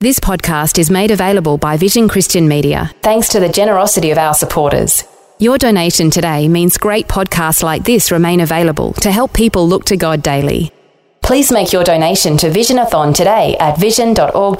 This 0.00 0.20
podcast 0.20 0.78
is 0.78 0.92
made 0.92 1.10
available 1.10 1.58
by 1.58 1.76
Vision 1.76 2.06
Christian 2.06 2.46
Media 2.46 2.92
thanks 3.02 3.28
to 3.30 3.40
the 3.40 3.48
generosity 3.48 4.12
of 4.12 4.18
our 4.18 4.32
supporters. 4.32 5.02
Your 5.40 5.58
donation 5.58 6.08
today 6.08 6.46
means 6.46 6.78
great 6.78 7.08
podcasts 7.08 7.64
like 7.64 7.82
this 7.82 8.12
remain 8.12 8.38
available 8.38 8.92
to 8.92 9.10
help 9.10 9.32
people 9.32 9.66
look 9.66 9.84
to 9.86 9.96
God 9.96 10.22
daily. 10.22 10.70
Please 11.20 11.50
make 11.50 11.72
your 11.72 11.82
donation 11.82 12.36
to 12.36 12.48
Visionathon 12.48 13.12
today 13.12 13.56
at 13.58 13.76
vision.org.au. 13.76 14.54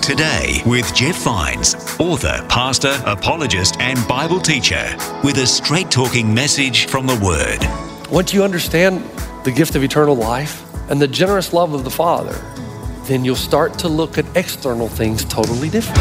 Today 0.00 0.60
with 0.66 0.92
Jeff 0.96 1.22
Vines, 1.22 1.76
author, 2.00 2.44
pastor, 2.48 3.00
apologist, 3.06 3.76
and 3.78 4.04
Bible 4.08 4.40
teacher, 4.40 4.84
with 5.22 5.38
a 5.38 5.46
straight 5.46 5.92
talking 5.92 6.34
message 6.34 6.86
from 6.86 7.06
the 7.06 7.20
Word. 7.24 8.10
Once 8.10 8.34
you 8.34 8.42
understand 8.42 9.00
the 9.44 9.52
gift 9.52 9.76
of 9.76 9.84
eternal 9.84 10.16
life 10.16 10.60
and 10.90 11.00
the 11.00 11.06
generous 11.06 11.52
love 11.52 11.72
of 11.72 11.84
the 11.84 11.90
Father, 11.90 12.34
then 13.06 13.24
you'll 13.24 13.36
start 13.36 13.78
to 13.80 13.88
look 13.88 14.16
at 14.18 14.24
external 14.36 14.88
things 14.88 15.24
totally 15.24 15.68
different. 15.68 15.98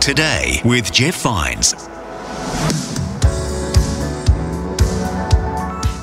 Today 0.00 0.60
with 0.64 0.92
Jeff 0.92 1.20
Vines. 1.22 1.74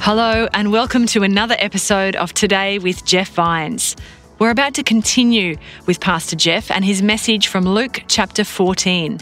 Hello, 0.02 0.50
and 0.54 0.72
welcome 0.74 1.06
to 1.06 1.24
another 1.24 1.56
episode 1.60 2.18
of 2.18 2.34
Today 2.34 2.78
with 2.80 3.06
Jeff 3.06 3.30
Vines. 3.30 3.96
We're 4.40 4.50
about 4.50 4.74
to 4.74 4.84
continue 4.84 5.56
with 5.86 6.02
Pastor 6.02 6.36
Jeff 6.36 6.70
and 6.70 6.84
his 6.84 7.02
message 7.02 7.48
from 7.48 7.64
Luke 7.64 8.04
chapter 8.10 8.44
14. 8.44 9.20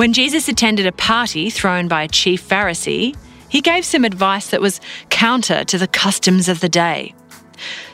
When 0.00 0.14
Jesus 0.14 0.48
attended 0.48 0.86
a 0.86 0.92
party 0.92 1.50
thrown 1.50 1.86
by 1.86 2.04
a 2.04 2.08
chief 2.08 2.48
Pharisee, 2.48 3.14
he 3.50 3.60
gave 3.60 3.84
some 3.84 4.02
advice 4.02 4.48
that 4.48 4.62
was 4.62 4.80
counter 5.10 5.62
to 5.64 5.76
the 5.76 5.86
customs 5.86 6.48
of 6.48 6.60
the 6.60 6.70
day. 6.70 7.14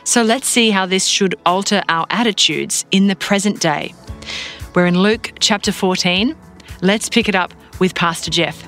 So 0.05 0.23
let's 0.23 0.47
see 0.47 0.69
how 0.69 0.85
this 0.85 1.05
should 1.05 1.35
alter 1.45 1.83
our 1.89 2.07
attitudes 2.09 2.85
in 2.91 3.07
the 3.07 3.15
present 3.17 3.59
day. 3.59 3.93
We're 4.73 4.85
in 4.85 4.97
Luke 4.97 5.33
chapter 5.41 5.73
14. 5.73 6.33
Let's 6.81 7.09
pick 7.09 7.27
it 7.27 7.35
up 7.35 7.53
with 7.77 7.93
Pastor 7.93 8.31
Jeff. 8.31 8.63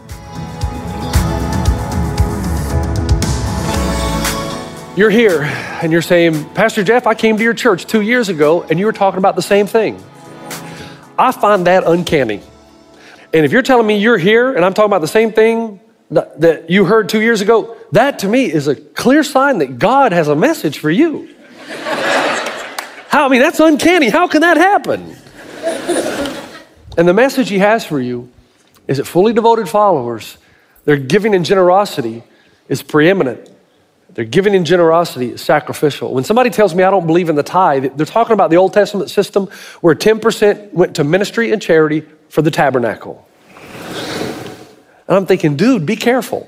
You're 4.98 5.12
here 5.12 5.44
and 5.82 5.94
you're 5.94 6.02
saying, 6.02 6.44
Pastor 6.56 6.84
Jeff, 6.84 7.08
I 7.08 7.16
came 7.16 7.38
to 7.38 7.44
your 7.46 7.54
church 7.54 7.86
two 7.86 8.02
years 8.02 8.28
ago 8.28 8.64
and 8.64 8.78
you 8.78 8.86
were 8.86 8.92
talking 8.92 9.18
about 9.18 9.38
the 9.38 9.42
same 9.42 9.66
thing. 9.66 9.96
I 11.18 11.32
find 11.32 11.66
that 11.68 11.86
uncanny. 11.88 12.42
And 13.34 13.46
if 13.46 13.52
you're 13.52 13.62
telling 13.62 13.86
me 13.86 13.98
you're 13.98 14.18
here 14.18 14.56
and 14.56 14.66
I'm 14.66 14.74
talking 14.74 14.90
about 14.90 15.02
the 15.02 15.08
same 15.08 15.32
thing 15.32 15.80
that, 16.12 16.70
you 16.70 16.86
heard 16.86 17.10
two 17.10 17.22
years 17.22 17.42
ago, 17.42 17.78
that 17.92 18.20
to 18.20 18.28
me 18.28 18.52
is 18.52 18.68
a 18.68 18.76
clear 18.76 19.24
sign 19.24 19.60
that 19.60 19.78
God 19.78 20.12
has 20.12 20.28
a 20.28 20.36
message 20.36 20.80
for 20.80 20.90
you. 20.90 21.36
How, 23.10 23.26
I 23.26 23.30
mean, 23.30 23.42
that's 23.42 23.60
uncanny. 23.60 24.10
How 24.10 24.28
can 24.28 24.42
that 24.42 24.58
happen? 24.58 25.16
And 26.98 27.08
the 27.08 27.14
message 27.14 27.50
he 27.50 27.60
has 27.60 27.86
for 27.86 28.00
you 28.00 28.32
is 28.88 28.98
that 28.98 29.06
fully 29.06 29.34
devoted 29.34 29.70
followers, 29.70 30.38
their 30.86 30.98
giving 30.98 31.34
in 31.34 31.44
generosity 31.44 32.24
is 32.68 32.82
preeminent. 32.82 33.50
Their 34.16 34.26
giving 34.26 34.56
in 34.56 34.66
generosity 34.66 35.32
is 35.32 35.42
sacrificial. 35.42 36.14
When 36.14 36.24
somebody 36.24 36.50
tells 36.50 36.74
me 36.74 36.84
I 36.84 36.90
don't 36.90 37.06
believe 37.06 37.30
in 37.30 37.36
the 37.36 37.44
tithe, 37.44 37.96
they're 37.96 38.06
talking 38.08 38.34
about 38.34 38.50
the 38.50 38.58
Old 38.58 38.74
Testament 38.74 39.12
system 39.12 39.48
where 39.82 39.94
10% 39.94 40.74
went 40.74 40.96
to 40.96 41.04
ministry 41.04 41.52
and 41.52 41.62
charity 41.62 42.04
for 42.30 42.42
the 42.42 42.52
tabernacle. 42.52 43.28
And 45.10 45.18
I'm 45.18 45.26
thinking, 45.26 45.58
dude, 45.58 45.88
be 45.88 45.96
careful. 45.96 46.48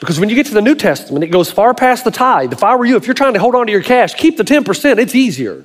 Because 0.00 0.20
when 0.20 0.28
you 0.28 0.34
get 0.34 0.46
to 0.46 0.54
the 0.54 0.60
New 0.60 0.74
Testament, 0.74 1.24
it 1.24 1.28
goes 1.28 1.50
far 1.50 1.72
past 1.72 2.04
the 2.04 2.10
tithe. 2.10 2.52
If 2.52 2.64
I 2.64 2.74
were 2.74 2.84
you, 2.84 2.96
if 2.96 3.06
you're 3.06 3.14
trying 3.14 3.34
to 3.34 3.40
hold 3.40 3.54
on 3.54 3.66
to 3.66 3.72
your 3.72 3.82
cash, 3.82 4.14
keep 4.14 4.36
the 4.36 4.42
10%, 4.42 4.98
it's 4.98 5.14
easier. 5.14 5.64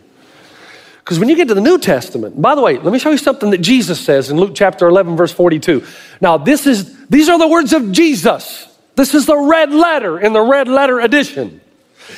Because 0.99 1.19
when 1.19 1.27
you 1.27 1.35
get 1.35 1.47
to 1.47 1.55
the 1.55 1.61
New 1.61 1.79
Testament, 1.79 2.39
by 2.39 2.53
the 2.53 2.61
way, 2.61 2.77
let 2.77 2.93
me 2.93 2.99
show 2.99 3.09
you 3.09 3.17
something 3.17 3.49
that 3.49 3.57
Jesus 3.57 3.99
says 3.99 4.29
in 4.29 4.37
Luke 4.37 4.51
chapter 4.53 4.87
11, 4.87 5.17
verse 5.17 5.33
42. 5.33 5.83
Now, 6.21 6.37
this 6.37 6.67
is, 6.67 7.07
these 7.07 7.27
are 7.27 7.39
the 7.39 7.47
words 7.47 7.73
of 7.73 7.91
Jesus. 7.91 8.67
This 8.95 9.15
is 9.15 9.25
the 9.25 9.35
red 9.35 9.73
letter 9.73 10.19
in 10.19 10.33
the 10.33 10.41
red 10.41 10.67
letter 10.67 10.99
edition. 10.99 11.59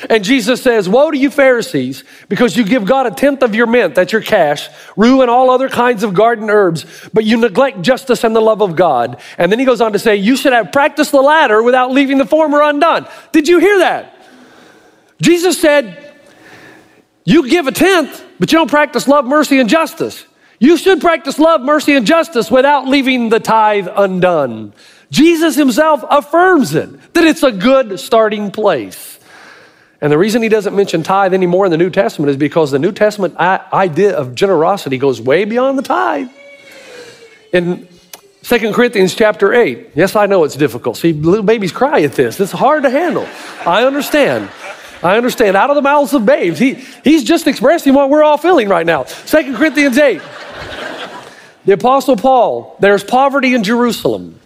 And 0.08 0.24
Jesus 0.24 0.62
says, 0.62 0.88
Woe 0.88 1.10
to 1.10 1.16
you, 1.16 1.30
Pharisees, 1.30 2.04
because 2.28 2.56
you 2.56 2.64
give 2.64 2.84
God 2.84 3.06
a 3.06 3.10
tenth 3.10 3.42
of 3.42 3.54
your 3.54 3.66
mint, 3.66 3.94
that's 3.94 4.12
your 4.12 4.22
cash, 4.22 4.68
rue 4.96 5.22
and 5.22 5.30
all 5.30 5.50
other 5.50 5.68
kinds 5.68 6.02
of 6.02 6.14
garden 6.14 6.50
herbs, 6.50 6.84
but 7.12 7.24
you 7.24 7.36
neglect 7.36 7.82
justice 7.82 8.24
and 8.24 8.34
the 8.34 8.40
love 8.40 8.62
of 8.62 8.76
God. 8.76 9.20
And 9.38 9.50
then 9.50 9.58
he 9.58 9.64
goes 9.64 9.80
on 9.80 9.92
to 9.92 9.98
say, 9.98 10.16
You 10.16 10.36
should 10.36 10.52
have 10.52 10.72
practiced 10.72 11.12
the 11.12 11.20
latter 11.20 11.62
without 11.62 11.92
leaving 11.92 12.18
the 12.18 12.26
former 12.26 12.62
undone. 12.62 13.06
Did 13.32 13.48
you 13.48 13.58
hear 13.58 13.78
that? 13.78 14.16
Jesus 15.20 15.60
said, 15.60 16.14
You 17.24 17.48
give 17.48 17.66
a 17.66 17.72
tenth, 17.72 18.24
but 18.38 18.50
you 18.52 18.58
don't 18.58 18.70
practice 18.70 19.06
love, 19.06 19.24
mercy, 19.24 19.58
and 19.58 19.68
justice. 19.68 20.24
You 20.58 20.76
should 20.76 21.00
practice 21.00 21.38
love, 21.38 21.60
mercy, 21.60 21.94
and 21.96 22.06
justice 22.06 22.50
without 22.50 22.86
leaving 22.86 23.28
the 23.28 23.40
tithe 23.40 23.88
undone. 23.94 24.72
Jesus 25.10 25.56
himself 25.56 26.04
affirms 26.08 26.74
it, 26.74 27.14
that 27.14 27.24
it's 27.24 27.42
a 27.42 27.52
good 27.52 28.00
starting 28.00 28.50
place. 28.50 29.11
And 30.02 30.10
the 30.10 30.18
reason 30.18 30.42
he 30.42 30.48
doesn't 30.48 30.74
mention 30.74 31.04
tithe 31.04 31.32
anymore 31.32 31.64
in 31.64 31.70
the 31.70 31.78
New 31.78 31.88
Testament 31.88 32.28
is 32.28 32.36
because 32.36 32.72
the 32.72 32.78
New 32.80 32.90
Testament 32.90 33.36
idea 33.36 34.16
of 34.16 34.34
generosity 34.34 34.98
goes 34.98 35.20
way 35.20 35.44
beyond 35.44 35.78
the 35.78 35.82
tithe. 35.82 36.28
In 37.52 37.86
2 38.42 38.72
Corinthians 38.72 39.14
chapter 39.14 39.54
8, 39.54 39.90
yes, 39.94 40.16
I 40.16 40.26
know 40.26 40.42
it's 40.42 40.56
difficult. 40.56 40.96
See, 40.96 41.12
little 41.12 41.44
babies 41.44 41.70
cry 41.70 42.02
at 42.02 42.14
this. 42.14 42.40
It's 42.40 42.50
hard 42.50 42.82
to 42.82 42.90
handle. 42.90 43.28
I 43.64 43.84
understand. 43.84 44.50
I 45.04 45.16
understand. 45.16 45.56
Out 45.56 45.70
of 45.70 45.76
the 45.76 45.82
mouths 45.82 46.12
of 46.14 46.26
babes. 46.26 46.58
He, 46.58 46.74
he's 47.04 47.22
just 47.22 47.46
expressing 47.46 47.94
what 47.94 48.10
we're 48.10 48.24
all 48.24 48.38
feeling 48.38 48.68
right 48.68 48.84
now. 48.84 49.04
2 49.04 49.54
Corinthians 49.56 49.98
8. 49.98 50.20
The 51.64 51.74
Apostle 51.74 52.16
Paul, 52.16 52.76
there's 52.80 53.04
poverty 53.04 53.54
in 53.54 53.62
Jerusalem. 53.62 54.40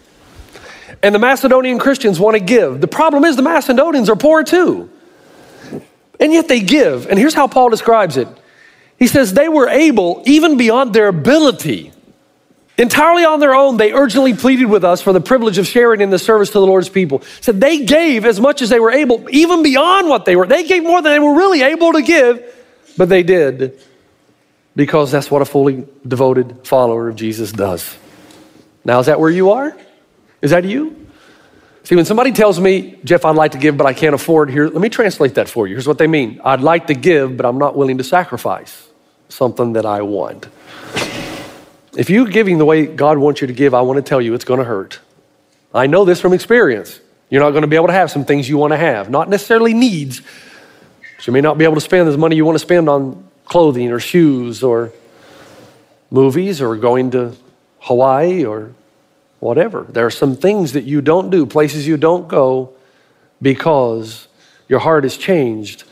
And 1.03 1.15
the 1.15 1.19
Macedonian 1.19 1.79
Christians 1.79 2.21
want 2.21 2.35
to 2.35 2.41
give. 2.41 2.83
The 2.83 2.89
problem 2.89 3.25
is 3.25 3.37
the 3.37 3.43
Macedonians 3.43 4.11
are 4.11 4.17
poor 4.17 4.45
too. 4.45 4.91
And 6.19 6.33
yet 6.33 6.49
they 6.49 6.61
give. 6.61 7.07
And 7.07 7.19
here's 7.19 7.35
how 7.35 7.47
Paul 7.47 7.71
describes 7.71 8.17
it 8.17 8.29
He 8.99 9.07
says, 9.07 9.33
They 9.33 9.49
were 9.49 9.69
able, 9.69 10.23
even 10.27 10.57
beyond 10.57 10.95
their 10.95 11.09
ability, 11.09 11.93
entirely 12.79 13.25
on 13.25 13.41
their 13.41 13.55
own, 13.55 13.77
they 13.77 13.93
urgently 13.93 14.35
pleaded 14.35 14.67
with 14.67 14.85
us 14.85 15.03
for 15.03 15.13
the 15.13 15.21
privilege 15.21 15.59
of 15.59 15.67
sharing 15.67 16.01
in 16.01 16.11
the 16.11 16.19
service 16.19 16.51
to 16.51 16.59
the 16.59 16.67
Lord's 16.67 16.89
people. 16.89 17.23
Said 17.41 17.61
they 17.61 17.85
gave 17.85 18.25
as 18.25 18.41
much 18.41 18.63
as 18.63 18.69
they 18.69 18.81
were 18.81 18.91
able, 18.91 19.27
even 19.31 19.63
beyond 19.63 20.09
what 20.09 20.25
they 20.25 20.37
were. 20.37 20.47
They 20.47 20.67
gave 20.67 20.83
more 20.83 21.03
than 21.03 21.13
they 21.13 21.19
were 21.19 21.35
really 21.35 21.63
able 21.63 21.93
to 21.93 22.03
give, 22.03 22.43
but 22.97 23.09
they 23.09 23.23
did 23.23 23.81
because 24.77 25.11
that's 25.11 25.31
what 25.31 25.41
a 25.41 25.47
fully 25.47 25.87
devoted 26.07 26.67
follower 26.67 27.09
of 27.09 27.17
Jesus 27.17 27.51
does. 27.51 27.97
Now, 28.85 29.01
is 29.01 29.07
that 29.07 29.19
where 29.19 29.31
you 29.31 29.51
are? 29.51 29.77
Is 30.43 30.51
that 30.51 30.65
you? 30.65 31.06
See, 31.87 31.95
when 31.95 32.05
somebody 32.05 32.33
tells 32.33 32.59
me, 32.59 32.99
Jeff, 33.05 33.25
I'd 33.25 33.37
like 33.37 33.53
to 33.53 33.59
give, 33.59 33.77
but 33.77 33.87
I 33.87 33.93
can't 33.93 34.13
afford, 34.13 34.51
here, 34.51 34.67
let 34.67 34.81
me 34.81 34.89
translate 34.89 35.37
that 35.37 35.49
for 35.49 35.69
you. 35.69 35.77
Here's 35.77 35.87
what 35.87 35.99
they 35.99 36.09
mean 36.09 36.41
I'd 36.45 36.61
like 36.61 36.89
to 36.89 36.95
give, 36.95 37.37
but 37.37 37.47
I'm 37.47 37.59
not 37.59 37.77
willing 37.77 37.99
to 37.99 38.03
sacrifice 38.03 38.89
something 39.29 39.75
that 39.75 39.87
I 39.87 40.03
want. 40.03 40.49
If 41.97 42.11
you're 42.11 42.27
giving 42.27 42.59
the 42.59 42.65
way 42.65 42.87
God 42.87 43.19
wants 43.19 43.41
you 43.41 43.47
to 43.47 43.53
give, 43.53 43.73
I 43.73 43.83
want 43.83 43.99
to 43.99 44.03
tell 44.03 44.21
you 44.21 44.35
it's 44.35 44.45
going 44.45 44.59
to 44.59 44.65
hurt. 44.65 44.99
I 45.73 45.87
know 45.87 46.05
this 46.05 46.21
from 46.21 46.33
experience. 46.33 46.99
You're 47.31 47.41
not 47.41 47.51
going 47.51 47.63
to 47.63 47.69
be 47.69 47.77
able 47.77 47.87
to 47.87 47.93
have 47.93 48.11
some 48.11 48.25
things 48.25 48.49
you 48.49 48.59
want 48.59 48.73
to 48.73 48.79
have, 48.79 49.09
not 49.09 49.29
necessarily 49.29 49.73
needs. 49.73 50.23
But 51.19 51.27
you 51.29 51.33
may 51.33 51.41
not 51.41 51.57
be 51.57 51.63
able 51.63 51.77
to 51.77 51.81
spend 51.81 52.09
the 52.09 52.19
money 52.19 52.35
you 52.35 52.45
want 52.45 52.57
to 52.57 52.65
spend 52.65 52.89
on 52.89 53.29
clothing 53.45 53.93
or 53.93 54.01
shoes 54.01 54.65
or 54.65 54.91
movies 56.11 56.61
or 56.61 56.75
going 56.75 57.13
to 57.13 57.37
Hawaii 57.79 58.45
or 58.45 58.75
whatever. 59.41 59.87
There 59.89 60.07
are 60.07 60.11
some 60.11 60.37
things 60.37 60.73
that 60.73 60.85
you 60.85 61.01
don't 61.01 61.31
do, 61.31 61.47
places 61.47 61.87
you 61.87 61.97
don't 61.97 62.29
go 62.29 62.73
because 63.41 64.29
your 64.69 64.81
heart 64.81 65.05
has 65.05 65.17
changed. 65.17 65.85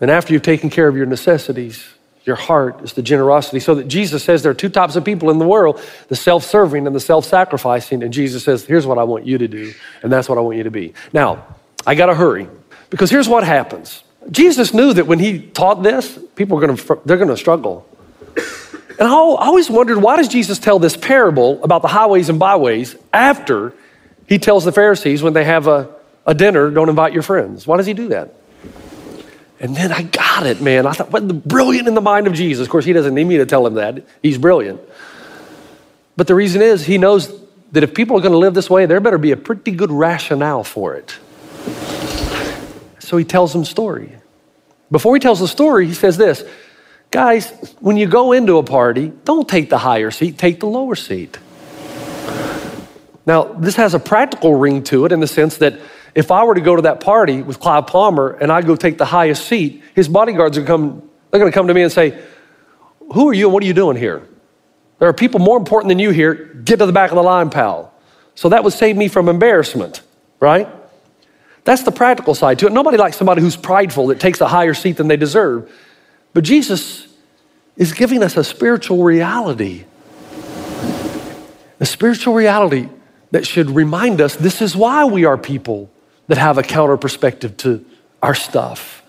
And 0.00 0.10
after 0.10 0.32
you've 0.32 0.42
taken 0.42 0.70
care 0.70 0.88
of 0.88 0.96
your 0.96 1.06
necessities, 1.06 1.86
your 2.24 2.36
heart 2.36 2.82
is 2.82 2.92
the 2.92 3.02
generosity. 3.02 3.60
So 3.60 3.74
that 3.76 3.88
Jesus 3.88 4.22
says 4.22 4.42
there 4.42 4.52
are 4.52 4.54
two 4.54 4.68
types 4.68 4.96
of 4.96 5.04
people 5.04 5.30
in 5.30 5.38
the 5.38 5.46
world 5.46 5.80
the 6.08 6.16
self 6.16 6.44
serving 6.44 6.86
and 6.86 6.94
the 6.94 7.00
self 7.00 7.24
sacrificing. 7.24 8.02
And 8.02 8.12
Jesus 8.12 8.44
says, 8.44 8.64
Here's 8.64 8.86
what 8.86 8.98
I 8.98 9.04
want 9.04 9.26
you 9.26 9.38
to 9.38 9.48
do, 9.48 9.72
and 10.02 10.12
that's 10.12 10.28
what 10.28 10.38
I 10.38 10.40
want 10.40 10.56
you 10.56 10.64
to 10.64 10.70
be. 10.70 10.94
Now, 11.12 11.44
I 11.86 11.94
got 11.94 12.06
to 12.06 12.14
hurry. 12.14 12.48
Because 12.90 13.10
here's 13.10 13.28
what 13.28 13.44
happens. 13.44 14.02
Jesus 14.30 14.74
knew 14.74 14.92
that 14.92 15.06
when 15.06 15.18
he 15.20 15.40
taught 15.40 15.82
this, 15.82 16.18
people 16.34 16.58
are 16.58 16.66
going 16.66 16.76
to 16.76 17.00
they're 17.06 17.16
going 17.16 17.28
to 17.28 17.36
struggle. 17.36 17.86
And 19.00 19.08
I 19.08 19.12
always 19.12 19.70
wondered 19.70 19.98
why 19.98 20.16
does 20.16 20.28
Jesus 20.28 20.58
tell 20.58 20.78
this 20.78 20.94
parable 20.94 21.64
about 21.64 21.80
the 21.80 21.88
highways 21.88 22.28
and 22.28 22.38
byways 22.38 22.94
after 23.14 23.72
he 24.28 24.38
tells 24.38 24.64
the 24.64 24.72
Pharisees 24.72 25.22
when 25.22 25.32
they 25.32 25.44
have 25.44 25.66
a, 25.66 25.88
a 26.26 26.34
dinner, 26.34 26.70
don't 26.70 26.90
invite 26.90 27.14
your 27.14 27.22
friends. 27.22 27.66
Why 27.66 27.78
does 27.78 27.86
he 27.86 27.94
do 27.94 28.08
that? 28.08 28.34
And 29.58 29.74
then 29.74 29.90
I 29.90 30.02
got 30.02 30.46
it, 30.46 30.60
man. 30.60 30.86
I 30.86 30.92
thought, 30.92 31.10
what 31.10 31.26
the 31.26 31.34
brilliant 31.34 31.88
in 31.88 31.94
the 31.94 32.02
mind 32.02 32.26
of 32.26 32.34
Jesus. 32.34 32.66
Of 32.66 32.70
course, 32.70 32.84
he 32.84 32.92
doesn't 32.92 33.14
need 33.14 33.24
me 33.24 33.38
to 33.38 33.46
tell 33.46 33.66
him 33.66 33.74
that. 33.74 34.04
He's 34.22 34.36
brilliant. 34.36 34.80
But 36.16 36.26
the 36.26 36.34
reason 36.34 36.60
is 36.60 36.84
he 36.84 36.98
knows 36.98 37.32
that 37.72 37.82
if 37.82 37.94
people 37.94 38.18
are 38.18 38.20
going 38.20 38.32
to 38.32 38.38
live 38.38 38.52
this 38.52 38.68
way, 38.68 38.84
there 38.84 39.00
better 39.00 39.18
be 39.18 39.32
a 39.32 39.36
pretty 39.36 39.70
good 39.70 39.90
rationale 39.90 40.62
for 40.62 40.94
it. 40.94 41.16
So 42.98 43.16
he 43.16 43.24
tells 43.24 43.54
them 43.54 43.64
story. 43.64 44.12
Before 44.90 45.14
he 45.14 45.20
tells 45.20 45.40
the 45.40 45.48
story, 45.48 45.86
he 45.86 45.94
says 45.94 46.18
this 46.18 46.44
Guys, 47.10 47.50
when 47.80 47.96
you 47.96 48.06
go 48.06 48.32
into 48.32 48.58
a 48.58 48.62
party, 48.62 49.12
don't 49.24 49.48
take 49.48 49.68
the 49.68 49.78
higher 49.78 50.10
seat, 50.10 50.38
take 50.38 50.60
the 50.60 50.66
lower 50.66 50.94
seat. 50.94 51.38
Now, 53.26 53.44
this 53.44 53.76
has 53.76 53.94
a 53.94 53.98
practical 53.98 54.54
ring 54.54 54.82
to 54.84 55.04
it 55.06 55.12
in 55.12 55.20
the 55.20 55.26
sense 55.26 55.58
that 55.58 55.78
if 56.14 56.30
I 56.30 56.44
were 56.44 56.54
to 56.54 56.60
go 56.60 56.76
to 56.76 56.82
that 56.82 57.00
party 57.00 57.42
with 57.42 57.60
Clive 57.60 57.86
Palmer 57.86 58.30
and 58.40 58.50
I 58.50 58.62
go 58.62 58.76
take 58.76 58.98
the 58.98 59.04
highest 59.04 59.46
seat, 59.46 59.82
his 59.94 60.08
bodyguards 60.08 60.56
are 60.56 60.64
come, 60.64 61.08
they're 61.30 61.44
to 61.44 61.52
come 61.52 61.68
to 61.68 61.74
me 61.74 61.82
and 61.82 61.92
say, 61.92 62.20
Who 63.12 63.28
are 63.28 63.32
you 63.32 63.46
and 63.46 63.54
what 63.54 63.62
are 63.62 63.66
you 63.66 63.74
doing 63.74 63.96
here? 63.96 64.26
There 64.98 65.08
are 65.08 65.12
people 65.12 65.40
more 65.40 65.56
important 65.56 65.88
than 65.88 65.98
you 65.98 66.10
here. 66.10 66.34
Get 66.34 66.78
to 66.78 66.86
the 66.86 66.92
back 66.92 67.10
of 67.10 67.16
the 67.16 67.22
line, 67.22 67.50
pal. 67.50 67.92
So 68.34 68.48
that 68.50 68.64
would 68.64 68.72
save 68.72 68.96
me 68.96 69.08
from 69.08 69.28
embarrassment, 69.28 70.02
right? 70.38 70.68
That's 71.64 71.82
the 71.82 71.92
practical 71.92 72.34
side 72.34 72.58
to 72.60 72.66
it. 72.66 72.72
Nobody 72.72 72.96
likes 72.96 73.16
somebody 73.16 73.42
who's 73.42 73.56
prideful 73.56 74.08
that 74.08 74.20
takes 74.20 74.40
a 74.40 74.48
higher 74.48 74.74
seat 74.74 74.96
than 74.96 75.08
they 75.08 75.16
deserve. 75.16 75.70
But 76.32 76.44
Jesus 76.44 77.08
is 77.76 77.92
giving 77.92 78.22
us 78.22 78.36
a 78.36 78.44
spiritual 78.44 79.02
reality. 79.02 79.84
A 81.80 81.86
spiritual 81.86 82.34
reality 82.34 82.88
that 83.30 83.46
should 83.46 83.70
remind 83.70 84.20
us 84.20 84.36
this 84.36 84.60
is 84.60 84.76
why 84.76 85.04
we 85.04 85.24
are 85.24 85.38
people 85.38 85.90
that 86.26 86.38
have 86.38 86.58
a 86.58 86.62
counter 86.62 86.96
perspective 86.96 87.56
to 87.58 87.84
our 88.22 88.34
stuff. 88.34 89.02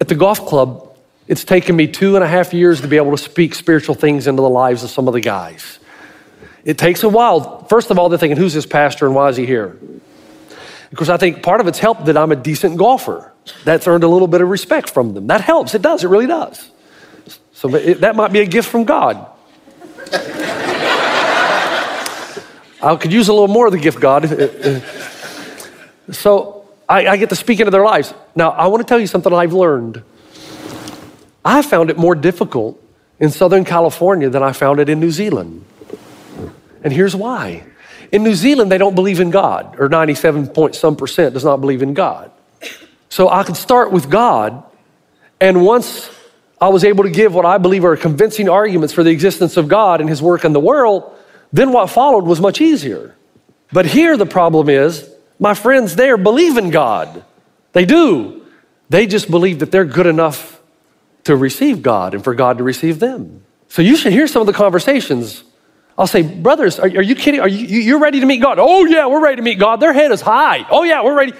At 0.00 0.08
the 0.08 0.14
golf 0.14 0.46
club, 0.46 0.96
it's 1.26 1.44
taken 1.44 1.74
me 1.74 1.88
two 1.88 2.14
and 2.14 2.24
a 2.24 2.28
half 2.28 2.54
years 2.54 2.80
to 2.82 2.88
be 2.88 2.96
able 2.96 3.10
to 3.10 3.18
speak 3.18 3.54
spiritual 3.54 3.94
things 3.94 4.26
into 4.26 4.42
the 4.42 4.48
lives 4.48 4.84
of 4.84 4.90
some 4.90 5.08
of 5.08 5.14
the 5.14 5.20
guys. 5.20 5.78
It 6.64 6.78
takes 6.78 7.02
a 7.02 7.08
while. 7.08 7.64
First 7.64 7.90
of 7.90 7.98
all, 7.98 8.08
they're 8.08 8.18
thinking, 8.18 8.36
who's 8.36 8.54
this 8.54 8.66
pastor 8.66 9.06
and 9.06 9.14
why 9.14 9.28
is 9.28 9.36
he 9.36 9.46
here? 9.46 9.76
Because 10.90 11.08
I 11.08 11.16
think 11.16 11.42
part 11.42 11.60
of 11.60 11.66
it's 11.66 11.78
helped 11.78 12.06
that 12.06 12.16
I'm 12.16 12.32
a 12.32 12.36
decent 12.36 12.76
golfer. 12.76 13.32
That's 13.64 13.86
earned 13.86 14.04
a 14.04 14.08
little 14.08 14.28
bit 14.28 14.40
of 14.40 14.48
respect 14.48 14.90
from 14.90 15.14
them. 15.14 15.28
That 15.28 15.40
helps. 15.40 15.74
It 15.74 15.82
does. 15.82 16.04
It 16.04 16.08
really 16.08 16.26
does. 16.26 16.70
So 17.52 17.74
it, 17.74 18.00
that 18.02 18.16
might 18.16 18.32
be 18.32 18.40
a 18.40 18.46
gift 18.46 18.68
from 18.68 18.84
God. 18.84 19.26
I 22.82 22.96
could 23.00 23.12
use 23.12 23.28
a 23.28 23.32
little 23.32 23.48
more 23.48 23.66
of 23.66 23.72
the 23.72 23.78
gift, 23.78 24.00
God. 24.00 24.24
so 26.10 26.68
I, 26.88 27.06
I 27.08 27.16
get 27.16 27.30
to 27.30 27.36
speak 27.36 27.60
into 27.60 27.70
their 27.70 27.84
lives. 27.84 28.14
Now, 28.34 28.50
I 28.50 28.66
want 28.66 28.82
to 28.82 28.88
tell 28.88 29.00
you 29.00 29.06
something 29.06 29.32
I've 29.32 29.52
learned. 29.52 30.02
I 31.44 31.62
found 31.62 31.90
it 31.90 31.96
more 31.96 32.14
difficult 32.14 32.82
in 33.18 33.30
Southern 33.30 33.64
California 33.64 34.28
than 34.28 34.42
I 34.42 34.52
found 34.52 34.78
it 34.80 34.88
in 34.88 35.00
New 35.00 35.10
Zealand. 35.10 35.64
And 36.84 36.92
here's 36.92 37.16
why. 37.16 37.64
In 38.12 38.22
New 38.22 38.34
Zealand, 38.34 38.70
they 38.70 38.78
don't 38.78 38.94
believe 38.94 39.18
in 39.18 39.30
God, 39.30 39.76
or 39.80 39.88
97 39.88 40.48
point 40.48 40.74
some 40.74 40.96
percent 40.96 41.34
does 41.34 41.44
not 41.44 41.60
believe 41.60 41.82
in 41.82 41.94
God. 41.94 42.30
So 43.16 43.30
I 43.30 43.44
could 43.44 43.56
start 43.56 43.92
with 43.92 44.10
God, 44.10 44.62
and 45.40 45.64
once 45.64 46.10
I 46.60 46.68
was 46.68 46.84
able 46.84 47.04
to 47.04 47.08
give 47.08 47.34
what 47.34 47.46
I 47.46 47.56
believe 47.56 47.82
are 47.82 47.96
convincing 47.96 48.46
arguments 48.46 48.92
for 48.92 49.02
the 49.02 49.08
existence 49.08 49.56
of 49.56 49.68
God 49.68 50.02
and 50.02 50.10
His 50.10 50.20
work 50.20 50.44
in 50.44 50.52
the 50.52 50.60
world, 50.60 51.16
then 51.50 51.72
what 51.72 51.86
followed 51.86 52.24
was 52.26 52.42
much 52.42 52.60
easier. 52.60 53.16
But 53.72 53.86
here 53.86 54.18
the 54.18 54.26
problem 54.26 54.68
is 54.68 55.10
my 55.40 55.54
friends 55.54 55.96
there 55.96 56.18
believe 56.18 56.58
in 56.58 56.68
God. 56.68 57.24
They 57.72 57.86
do. 57.86 58.44
They 58.90 59.06
just 59.06 59.30
believe 59.30 59.60
that 59.60 59.72
they're 59.72 59.86
good 59.86 60.06
enough 60.06 60.60
to 61.24 61.36
receive 61.36 61.80
God 61.80 62.12
and 62.12 62.22
for 62.22 62.34
God 62.34 62.58
to 62.58 62.64
receive 62.64 62.98
them. 62.98 63.46
So 63.68 63.80
you 63.80 63.96
should 63.96 64.12
hear 64.12 64.26
some 64.26 64.42
of 64.42 64.46
the 64.46 64.52
conversations. 64.52 65.42
I'll 65.96 66.06
say, 66.06 66.20
brothers, 66.20 66.78
are, 66.78 66.86
are 66.86 67.02
you 67.02 67.14
kidding? 67.14 67.40
Are 67.40 67.48
you 67.48 67.80
you're 67.80 67.98
ready 67.98 68.20
to 68.20 68.26
meet 68.26 68.42
God? 68.42 68.58
Oh 68.60 68.84
yeah, 68.84 69.06
we're 69.06 69.22
ready 69.22 69.36
to 69.36 69.42
meet 69.42 69.58
God. 69.58 69.80
Their 69.80 69.94
head 69.94 70.12
is 70.12 70.20
high. 70.20 70.66
Oh 70.68 70.82
yeah, 70.82 71.02
we're 71.02 71.16
ready. 71.16 71.32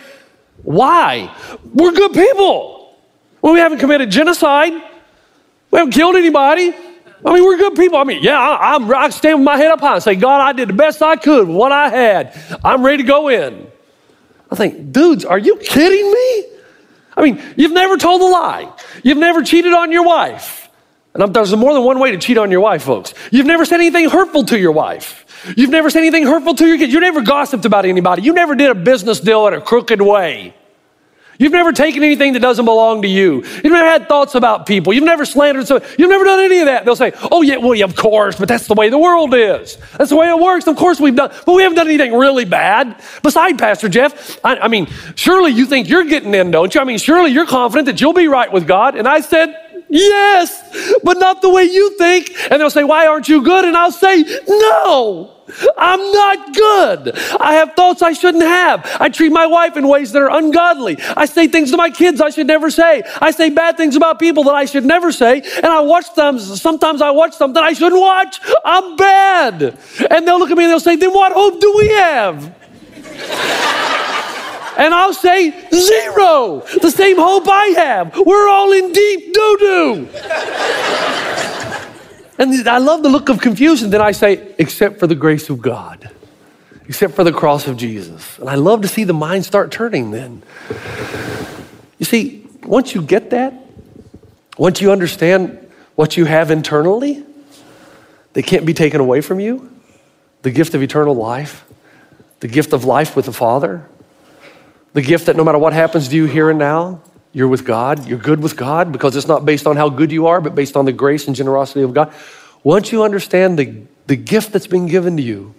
Why? 0.63 1.35
We're 1.75 1.93
good 1.93 2.13
people. 2.13 2.97
Well, 3.43 3.53
we 3.53 3.61
haven't 3.61 3.79
committed 3.79 4.11
genocide. 4.11 4.73
We 5.71 5.79
haven't 5.79 5.93
killed 5.93 6.17
anybody. 6.17 6.75
I 7.25 7.33
mean, 7.35 7.45
we're 7.45 7.57
good 7.57 7.75
people. 7.75 7.99
I 7.99 8.05
mean, 8.05 8.23
yeah, 8.23 8.39
I, 8.39 8.75
I'm, 8.75 8.93
I 8.95 9.09
stand 9.11 9.39
with 9.39 9.45
my 9.45 9.57
head 9.57 9.71
up 9.71 9.81
high 9.81 9.95
and 9.95 10.03
say, 10.03 10.15
God, 10.15 10.41
I 10.41 10.53
did 10.53 10.69
the 10.69 10.75
best 10.75 11.03
I 11.03 11.17
could 11.17 11.49
with 11.49 11.57
what 11.57 11.73
I 11.73 11.89
had. 11.89 12.59
I'm 12.65 12.85
ready 12.85 13.03
to 13.03 13.09
go 13.09 13.29
in. 13.29 13.67
I 14.51 14.55
think, 14.55 14.93
dudes, 14.93 15.25
are 15.25 15.39
you 15.39 15.57
kidding 15.57 16.13
me? 16.13 16.45
I 17.17 17.23
mean, 17.23 17.43
you've 17.57 17.73
never 17.73 17.97
told 17.97 18.21
a 18.21 18.27
lie. 18.27 18.73
You've 19.03 19.19
never 19.19 19.43
cheated 19.43 19.73
on 19.73 19.91
your 19.91 20.05
wife. 20.05 20.69
And 21.15 21.23
I'm, 21.23 21.33
there's 21.33 21.55
more 21.57 21.73
than 21.73 21.83
one 21.83 21.99
way 21.99 22.13
to 22.13 22.19
cheat 22.19 22.37
on 22.39 22.51
your 22.51 22.61
wife, 22.61 22.83
folks. 22.83 23.15
You've 23.33 23.47
never 23.47 23.65
said 23.65 23.81
anything 23.81 24.09
hurtful 24.09 24.45
to 24.45 24.59
your 24.59 24.73
wife. 24.73 25.26
You've 25.57 25.71
never 25.71 25.91
said 25.91 26.01
anything 26.01 26.25
hurtful 26.25 26.55
to 26.55 26.67
your 26.67 26.79
kids. 26.79 26.93
You 26.93 27.01
never 27.01 27.23
gossiped 27.23 27.65
about 27.65 27.85
anybody. 27.85 28.23
You 28.23 28.33
never 28.33 28.55
did 28.55 28.71
a 28.71 28.75
business 28.75 29.21
deal 29.21 29.47
in 29.49 29.55
a 29.55 29.61
crooked 29.61 30.01
way. 30.01 30.55
You've 31.39 31.53
never 31.53 31.73
taken 31.73 32.03
anything 32.03 32.33
that 32.33 32.41
doesn't 32.41 32.65
belong 32.65 33.03
to 33.03 33.09
you. 33.09 33.43
You've 33.45 33.65
never 33.65 33.85
had 33.85 34.09
thoughts 34.09 34.35
about 34.35 34.67
people. 34.67 34.93
You've 34.93 35.05
never 35.05 35.25
slandered. 35.25 35.67
So 35.67 35.83
you've 35.99 36.09
never 36.09 36.25
done 36.25 36.41
any 36.41 36.61
of 36.61 36.67
that. 36.67 36.85
They'll 36.85 36.97
say, 36.97 37.13
"Oh 37.31 37.43
yeah, 37.43 37.57
well, 37.57 37.75
yeah, 37.75 37.85
of 37.85 37.95
course, 37.95 38.37
but 38.37 38.49
that's 38.49 38.67
the 38.67 38.75
way 38.75 38.89
the 38.89 38.99
world 38.99 39.35
is. 39.35 39.77
That's 39.99 40.11
the 40.11 40.17
way 40.17 40.29
it 40.31 40.39
works. 40.39 40.67
Of 40.67 40.77
course, 40.77 40.99
we've 40.99 41.15
done, 41.15 41.31
but 41.45 41.55
we 41.55 41.63
haven't 41.63 41.77
done 41.77 41.89
anything 41.89 42.15
really 42.15 42.45
bad." 42.45 42.97
Beside 43.23 43.59
Pastor 43.59 43.89
Jeff, 43.89 44.39
I, 44.45 44.57
I 44.57 44.69
mean, 44.69 44.89
surely 45.15 45.53
you 45.53 45.67
think 45.67 45.89
you're 45.89 46.05
getting 46.05 46.35
in, 46.35 46.51
don't 46.51 46.75
you? 46.75 46.81
I 46.81 46.85
mean, 46.85 46.99
surely 46.99 47.33
you're 47.33 47.47
confident 47.47 47.87
that 47.87 48.01
you'll 48.01 48.15
be 48.15 48.29
right 48.29 48.51
with 48.51 48.67
God. 48.67 48.97
And 48.97 49.07
I 49.07 49.21
said, 49.21 49.55
Yes, 49.97 50.99
but 51.03 51.19
not 51.19 51.43
the 51.43 51.51
way 51.51 51.65
you 51.65 51.97
think. 51.99 52.31
And 52.51 52.61
they'll 52.61 52.71
say, 52.71 52.85
Why 52.85 53.07
aren't 53.07 53.29
you 53.29 53.43
good? 53.43 53.65
And 53.65 53.77
I'll 53.77 53.93
say, 53.93 54.25
No. 54.47 55.33
I'm 55.79 56.01
not 56.11 56.55
good. 56.55 57.17
I 57.41 57.55
have 57.55 57.75
thoughts 57.75 58.03
I 58.03 58.13
shouldn't 58.13 58.43
have. 58.43 58.85
I 58.99 59.09
treat 59.09 59.31
my 59.31 59.47
wife 59.47 59.77
in 59.77 59.87
ways 59.87 60.11
that 60.13 60.21
are 60.23 60.31
ungodly. 60.31 60.99
I 61.17 61.27
say 61.27 61.47
things 61.47 61.71
to 61.71 61.77
my 61.77 61.91
kids 61.91 62.21
I 62.21 62.31
should 62.31 62.49
never 62.49 62.69
say. 62.69 63.03
I 63.21 63.31
say 63.31 63.51
bad 63.51 63.77
things 63.77 63.95
about 63.95 64.19
people 64.19 64.43
that 64.45 64.55
I 64.55 64.65
should 64.65 64.85
never 64.85 65.13
say. 65.13 65.43
And 65.57 65.67
I 65.67 65.81
watch 65.81 66.13
them. 66.15 66.41
Sometimes 66.41 67.01
I 67.01 67.13
watch 67.13 67.35
something 67.35 67.63
I 67.63 67.75
shouldn't 67.75 68.01
watch. 68.01 68.41
I'm 68.65 68.97
bad. 68.97 69.79
And 70.11 70.27
they'll 70.27 70.39
look 70.39 70.51
at 70.51 70.59
me 70.59 70.65
and 70.65 70.73
they'll 70.73 70.81
say, 70.81 70.97
Then 70.97 71.13
what 71.13 71.33
hope 71.33 71.61
do 71.61 71.75
we 71.79 71.89
have? 71.91 73.86
And 74.77 74.95
I'll 74.95 75.15
say, 75.15 75.51
Zero. 75.71 76.63
The 76.81 76.91
same 76.91 77.17
hope 77.17 77.45
I 77.49 77.67
have. 77.77 78.17
We're 78.17 78.49
all 78.49 78.73
in 78.73 78.93
deep 78.93 79.33
doo 79.33 79.57
doo. 79.59 80.09
And 82.39 82.69
I 82.69 82.79
love 82.79 83.03
the 83.03 83.09
look 83.09 83.29
of 83.29 83.41
confusion. 83.41 83.91
Then 83.91 84.03
I 84.03 84.13
say, 84.13 84.55
except 84.59 84.99
for 85.01 85.07
the 85.07 85.15
grace 85.15 85.49
of 85.49 85.63
God, 85.63 86.11
except 86.87 87.15
for 87.15 87.25
the 87.25 87.33
cross 87.33 87.67
of 87.67 87.77
Jesus. 87.77 88.39
And 88.39 88.51
I 88.51 88.57
love 88.57 88.83
to 88.83 88.89
see 88.89 89.05
the 89.05 89.15
mind 89.15 89.45
start 89.47 89.71
turning 89.73 90.11
then. 90.11 90.43
You 91.99 92.05
see, 92.05 92.47
once 92.63 92.95
you 92.95 93.01
get 93.01 93.31
that, 93.31 93.55
once 94.59 94.81
you 94.81 94.93
understand 94.93 95.67
what 95.95 96.17
you 96.17 96.27
have 96.27 96.51
internally, 96.51 97.25
they 98.35 98.43
can't 98.43 98.67
be 98.67 98.75
taken 98.75 99.01
away 99.01 99.23
from 99.23 99.41
you 99.41 99.73
the 100.43 100.51
gift 100.51 100.75
of 100.75 100.83
eternal 100.83 101.15
life, 101.15 101.65
the 102.41 102.47
gift 102.47 102.73
of 102.73 102.85
life 102.85 103.17
with 103.17 103.25
the 103.25 103.33
Father, 103.33 103.89
the 104.97 105.03
gift 105.03 105.27
that 105.27 105.37
no 105.37 105.45
matter 105.45 105.59
what 105.59 105.75
happens 105.75 106.09
to 106.09 106.17
you 106.17 106.25
here 106.25 106.49
and 106.49 106.59
now, 106.59 107.03
you're 107.35 107.49
with 107.49 107.67
God. 107.67 108.09
You're 108.09 108.19
good 108.19 108.43
with 108.43 108.57
God 108.57 108.93
because 108.93 109.15
it's 109.15 109.29
not 109.29 109.45
based 109.45 109.67
on 109.67 109.77
how 109.77 109.91
good 109.91 110.11
you 110.11 110.27
are, 110.29 110.41
but 110.41 110.55
based 110.55 110.75
on 110.75 110.87
the 110.87 110.93
grace 110.93 111.27
and 111.27 111.37
generosity 111.37 111.83
of 111.83 111.93
God. 111.93 112.15
Once 112.65 112.91
you 112.91 113.05
understand 113.05 113.59
the, 113.59 113.83
the 114.07 114.17
gift 114.17 114.55
that's 114.55 114.67
been 114.67 114.87
given 114.87 115.19
to 115.19 115.23
you 115.23 115.55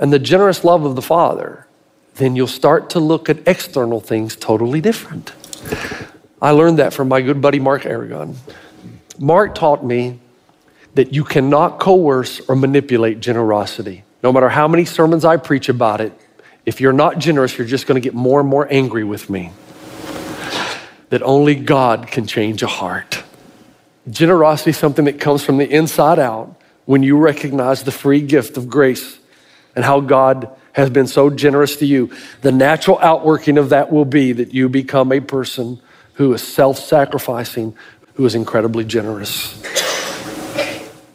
and 0.00 0.12
the 0.12 0.18
generous 0.18 0.64
love 0.64 0.84
of 0.84 0.96
the 0.96 1.02
Father, 1.02 1.68
then 2.16 2.34
you'll 2.34 2.48
start 2.48 2.90
to 2.90 2.98
look 2.98 3.28
at 3.28 3.46
external 3.46 4.00
things 4.00 4.34
totally 4.34 4.80
different. 4.80 5.32
I 6.42 6.50
learned 6.50 6.80
that 6.80 6.92
from 6.92 7.06
my 7.06 7.20
good 7.20 7.40
buddy 7.40 7.60
Mark 7.60 7.86
Aragon. 7.86 8.36
Mark 9.20 9.54
taught 9.54 9.84
me 9.84 10.18
that 10.94 11.14
you 11.14 11.22
cannot 11.22 11.78
coerce 11.78 12.40
or 12.48 12.56
manipulate 12.56 13.20
generosity. 13.20 14.02
No 14.24 14.32
matter 14.32 14.48
how 14.48 14.66
many 14.66 14.84
sermons 14.84 15.24
I 15.24 15.36
preach 15.36 15.68
about 15.68 16.00
it, 16.00 16.12
if 16.66 16.80
you're 16.80 16.92
not 16.92 17.18
generous, 17.18 17.56
you're 17.58 17.66
just 17.66 17.86
going 17.86 18.00
to 18.00 18.06
get 18.06 18.14
more 18.14 18.40
and 18.40 18.48
more 18.48 18.66
angry 18.70 19.04
with 19.04 19.28
me 19.28 19.52
that 21.10 21.22
only 21.22 21.54
God 21.54 22.08
can 22.08 22.26
change 22.26 22.62
a 22.62 22.66
heart. 22.66 23.22
Generosity 24.10 24.70
is 24.70 24.76
something 24.76 25.04
that 25.04 25.20
comes 25.20 25.44
from 25.44 25.58
the 25.58 25.70
inside 25.70 26.18
out 26.18 26.60
when 26.86 27.02
you 27.02 27.16
recognize 27.16 27.82
the 27.82 27.92
free 27.92 28.20
gift 28.20 28.56
of 28.56 28.68
grace 28.68 29.18
and 29.76 29.84
how 29.84 30.00
God 30.00 30.48
has 30.72 30.90
been 30.90 31.06
so 31.06 31.30
generous 31.30 31.76
to 31.76 31.86
you, 31.86 32.10
the 32.42 32.52
natural 32.52 32.98
outworking 32.98 33.58
of 33.58 33.68
that 33.70 33.92
will 33.92 34.04
be 34.04 34.32
that 34.32 34.52
you 34.52 34.68
become 34.68 35.12
a 35.12 35.20
person 35.20 35.80
who 36.14 36.32
is 36.34 36.42
self 36.42 36.78
sacrificing, 36.78 37.76
who 38.14 38.26
is 38.26 38.34
incredibly 38.34 38.84
generous. 38.84 39.52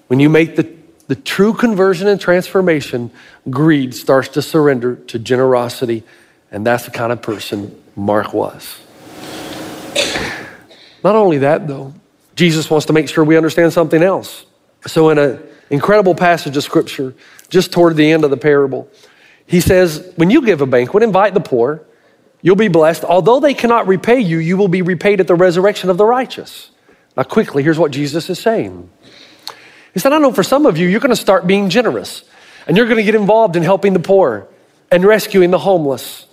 When 0.08 0.20
you 0.20 0.29
make 0.29 0.56
the, 0.56 0.78
the 1.10 1.16
true 1.16 1.54
conversion 1.54 2.08
and 2.08 2.22
transformation, 2.22 3.10
greed 3.50 3.96
starts 3.96 4.28
to 4.30 4.44
surrender 4.44 4.96
to 4.96 5.18
generosity, 5.18 6.04
and 6.51 6.63
that's 6.63 6.86
the 6.86 6.92
kind 6.92 7.12
of 7.12 7.20
person 7.20 7.75
Mark 7.96 8.32
was. 8.32 8.78
Not 11.04 11.16
only 11.16 11.39
that, 11.39 11.68
though, 11.68 11.96
Jesus 12.36 12.70
wants 12.70 12.86
to 12.86 12.94
make 12.94 13.10
sure 13.10 13.24
we 13.24 13.38
understand 13.38 13.74
something 13.74 14.04
else. 14.04 14.46
So, 14.86 15.10
in 15.10 15.18
an 15.18 15.42
incredible 15.72 16.13
passage 16.13 16.56
of 16.56 16.63
scripture, 16.63 17.16
just 17.50 17.72
toward 17.72 17.96
the 17.96 18.12
end 18.12 18.24
of 18.24 18.30
the 18.30 18.38
parable, 18.38 18.88
he 19.48 19.62
says, 19.62 20.13
When 20.16 20.30
you 20.30 20.46
give 20.46 20.62
a 20.62 20.68
banquet, 20.68 21.01
invite 21.01 21.34
the 21.34 21.39
poor, 21.39 21.82
you'll 22.44 22.56
be 22.56 22.68
blessed. 22.68 23.04
Although 23.04 23.39
they 23.39 23.56
cannot 23.56 23.88
repay 23.88 24.20
you, 24.20 24.38
you 24.38 24.58
will 24.58 24.68
be 24.68 24.84
repaid 24.84 25.20
at 25.20 25.25
the 25.25 25.34
resurrection 25.34 25.89
of 25.89 25.98
the 25.98 26.06
righteous. 26.06 26.70
Now, 27.18 27.24
quickly, 27.24 27.63
here's 27.63 27.80
what 27.80 27.89
Jesus 27.89 28.30
is 28.30 28.38
saying. 28.38 28.92
He 29.93 30.00
said, 30.00 30.13
I 30.13 30.17
know 30.17 30.31
for 30.31 30.43
some 30.43 30.65
of 30.65 30.77
you, 30.77 30.88
you're 30.88 31.00
going 31.00 31.10
to 31.10 31.15
start 31.15 31.48
being 31.48 31.69
generous 31.69 32.24
and 32.67 32.77
you're 32.77 32.86
going 32.86 32.98
to 32.98 33.03
get 33.03 33.15
involved 33.15 33.55
in 33.55 33.63
helping 33.63 33.93
the 33.93 34.00
poor 34.00 34.48
and 34.91 35.03
rescuing 35.03 35.51
the 35.51 35.60
homeless 35.60 36.27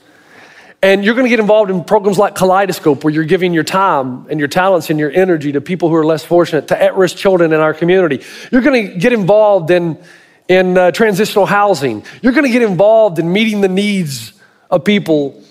and 0.83 1.05
you're 1.05 1.15
going 1.15 1.25
to 1.25 1.31
get 1.31 1.41
involved 1.41 1.71
in 1.71 1.85
programs 1.85 2.19
like 2.19 2.35
Kaleidoscope, 2.35 3.03
where 3.03 3.13
you're 3.13 3.25
giving 3.25 3.55
your 3.55 3.65
time 3.65 4.27
and 4.29 4.39
your 4.39 4.49
talents 4.49 4.91
and 4.91 4.99
your 4.99 5.11
energy 5.11 5.53
to 5.53 5.61
people 5.61 5.89
who 5.89 5.95
are 5.95 6.05
less 6.05 6.25
fortunate, 6.25 6.69
to 6.69 6.81
at 6.81 6.95
risk 6.97 7.17
children 7.17 7.53
in 7.53 7.61
our 7.61 7.73
community. 7.73 8.23
You're 8.53 8.61
going 8.61 8.93
to 8.93 8.99
get 8.99 9.13
involved 9.13 9.71
in, 9.71 9.99
in 10.49 10.77
uh, 10.77 10.91
transitional 10.93 11.47
housing. 11.47 12.05
You're 12.21 12.35
going 12.35 12.45
to 12.45 12.53
get 12.53 12.63
involved 12.63 13.19
in 13.19 13.33
meeting 13.33 13.63
the 13.63 13.69
needs 13.69 14.33
of 14.71 14.85
people 14.85 15.43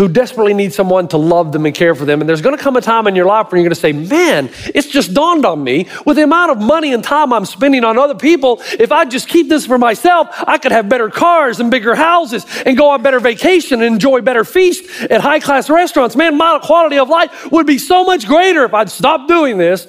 who 0.00 0.08
desperately 0.08 0.54
need 0.54 0.72
someone 0.72 1.06
to 1.06 1.18
love 1.18 1.52
them 1.52 1.66
and 1.66 1.74
care 1.74 1.94
for 1.94 2.06
them. 2.06 2.22
And 2.22 2.28
there's 2.28 2.40
going 2.40 2.56
to 2.56 2.62
come 2.62 2.74
a 2.74 2.80
time 2.80 3.06
in 3.06 3.14
your 3.14 3.26
life 3.26 3.52
where 3.52 3.60
you're 3.60 3.68
going 3.68 3.74
to 3.74 3.80
say, 3.80 3.92
Man, 3.92 4.48
it's 4.74 4.86
just 4.86 5.12
dawned 5.12 5.44
on 5.44 5.62
me 5.62 5.88
with 6.06 6.16
the 6.16 6.22
amount 6.22 6.52
of 6.52 6.58
money 6.58 6.94
and 6.94 7.04
time 7.04 7.34
I'm 7.34 7.44
spending 7.44 7.84
on 7.84 7.98
other 7.98 8.14
people, 8.14 8.62
if 8.78 8.92
I 8.92 9.04
just 9.04 9.28
keep 9.28 9.50
this 9.50 9.66
for 9.66 9.76
myself, 9.76 10.28
I 10.30 10.56
could 10.56 10.72
have 10.72 10.88
better 10.88 11.10
cars 11.10 11.60
and 11.60 11.70
bigger 11.70 11.94
houses 11.94 12.46
and 12.64 12.78
go 12.78 12.88
on 12.88 13.02
better 13.02 13.20
vacation 13.20 13.82
and 13.82 13.92
enjoy 13.92 14.22
better 14.22 14.42
feasts 14.42 15.02
at 15.10 15.20
high 15.20 15.38
class 15.38 15.68
restaurants. 15.68 16.16
Man, 16.16 16.34
my 16.38 16.60
quality 16.62 16.96
of 16.96 17.10
life 17.10 17.52
would 17.52 17.66
be 17.66 17.76
so 17.76 18.02
much 18.02 18.26
greater 18.26 18.64
if 18.64 18.72
I'd 18.72 18.88
stop 18.88 19.28
doing 19.28 19.58
this. 19.58 19.86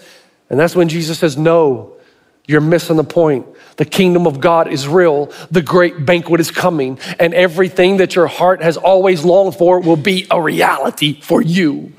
And 0.49 0.59
that's 0.59 0.75
when 0.75 0.89
Jesus 0.89 1.19
says, 1.19 1.37
No, 1.37 1.95
you're 2.47 2.59
missing 2.59 2.97
the 2.97 3.05
point. 3.05 3.45
The 3.77 3.85
kingdom 3.85 4.27
of 4.27 4.39
God 4.39 4.67
is 4.67 4.87
real. 4.87 5.31
The 5.49 5.61
great 5.61 6.05
banquet 6.05 6.41
is 6.41 6.51
coming, 6.51 6.99
and 7.19 7.33
everything 7.33 7.97
that 7.97 8.15
your 8.15 8.27
heart 8.27 8.61
has 8.61 8.77
always 8.77 9.23
longed 9.23 9.55
for 9.55 9.79
will 9.79 9.95
be 9.95 10.27
a 10.29 10.41
reality 10.41 11.19
for 11.21 11.41
you. 11.41 11.93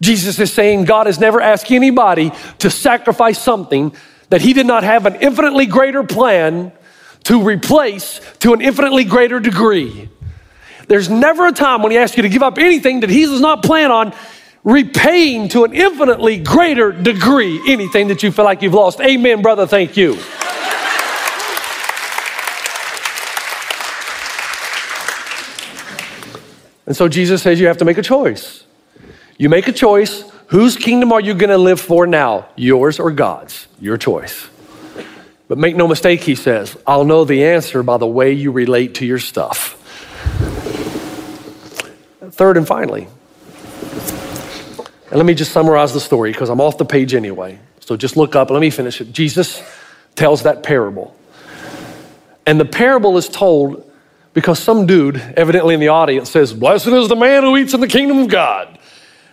Jesus 0.00 0.38
is 0.40 0.52
saying 0.52 0.84
God 0.84 1.06
has 1.06 1.20
never 1.20 1.40
asked 1.40 1.70
anybody 1.70 2.32
to 2.58 2.70
sacrifice 2.70 3.40
something 3.40 3.94
that 4.30 4.42
He 4.42 4.52
did 4.52 4.66
not 4.66 4.82
have 4.82 5.06
an 5.06 5.16
infinitely 5.16 5.66
greater 5.66 6.02
plan 6.02 6.72
to 7.24 7.42
replace 7.42 8.20
to 8.40 8.52
an 8.52 8.60
infinitely 8.60 9.04
greater 9.04 9.38
degree. 9.38 10.08
There's 10.88 11.08
never 11.08 11.46
a 11.46 11.52
time 11.52 11.82
when 11.82 11.92
He 11.92 11.98
asks 11.98 12.16
you 12.16 12.24
to 12.24 12.28
give 12.28 12.42
up 12.42 12.58
anything 12.58 13.00
that 13.00 13.10
He 13.10 13.24
does 13.26 13.40
not 13.40 13.62
plan 13.62 13.90
on 13.92 14.12
repaying 14.64 15.48
to 15.48 15.64
an 15.64 15.72
infinitely 15.72 16.38
greater 16.38 16.92
degree 16.92 17.60
anything 17.68 18.08
that 18.08 18.22
you 18.22 18.30
feel 18.30 18.44
like 18.44 18.62
you've 18.62 18.74
lost. 18.74 19.00
Amen, 19.00 19.42
brother. 19.42 19.66
Thank 19.66 19.96
you. 19.96 20.18
And 26.92 26.96
so 26.98 27.08
Jesus 27.08 27.40
says 27.40 27.58
you 27.58 27.68
have 27.68 27.78
to 27.78 27.86
make 27.86 27.96
a 27.96 28.02
choice. 28.02 28.64
You 29.38 29.48
make 29.48 29.66
a 29.66 29.72
choice. 29.72 30.30
Whose 30.48 30.76
kingdom 30.76 31.10
are 31.10 31.22
you 31.22 31.32
going 31.32 31.48
to 31.48 31.56
live 31.56 31.80
for 31.80 32.06
now? 32.06 32.48
Yours 32.54 33.00
or 33.00 33.10
God's? 33.10 33.66
Your 33.80 33.96
choice. 33.96 34.46
But 35.48 35.56
make 35.56 35.74
no 35.74 35.88
mistake, 35.88 36.20
he 36.20 36.34
says, 36.34 36.76
I'll 36.86 37.06
know 37.06 37.24
the 37.24 37.44
answer 37.44 37.82
by 37.82 37.96
the 37.96 38.06
way 38.06 38.34
you 38.34 38.52
relate 38.52 38.96
to 38.96 39.06
your 39.06 39.18
stuff. 39.18 39.72
Third 42.30 42.58
and 42.58 42.68
finally, 42.68 43.08
and 45.08 45.16
let 45.16 45.24
me 45.24 45.32
just 45.32 45.52
summarize 45.52 45.94
the 45.94 46.00
story 46.00 46.30
because 46.30 46.50
I'm 46.50 46.60
off 46.60 46.76
the 46.76 46.84
page 46.84 47.14
anyway. 47.14 47.58
So 47.80 47.96
just 47.96 48.18
look 48.18 48.36
up, 48.36 48.50
let 48.50 48.60
me 48.60 48.68
finish 48.68 49.00
it. 49.00 49.14
Jesus 49.14 49.62
tells 50.14 50.42
that 50.42 50.62
parable. 50.62 51.16
And 52.44 52.60
the 52.60 52.66
parable 52.66 53.16
is 53.16 53.30
told 53.30 53.90
because 54.34 54.58
some 54.58 54.86
dude, 54.86 55.16
evidently 55.36 55.74
in 55.74 55.80
the 55.80 55.88
audience, 55.88 56.30
says, 56.30 56.52
Blessed 56.52 56.88
is 56.88 57.08
the 57.08 57.16
man 57.16 57.42
who 57.42 57.56
eats 57.56 57.74
in 57.74 57.80
the 57.80 57.88
kingdom 57.88 58.18
of 58.18 58.28
God. 58.28 58.78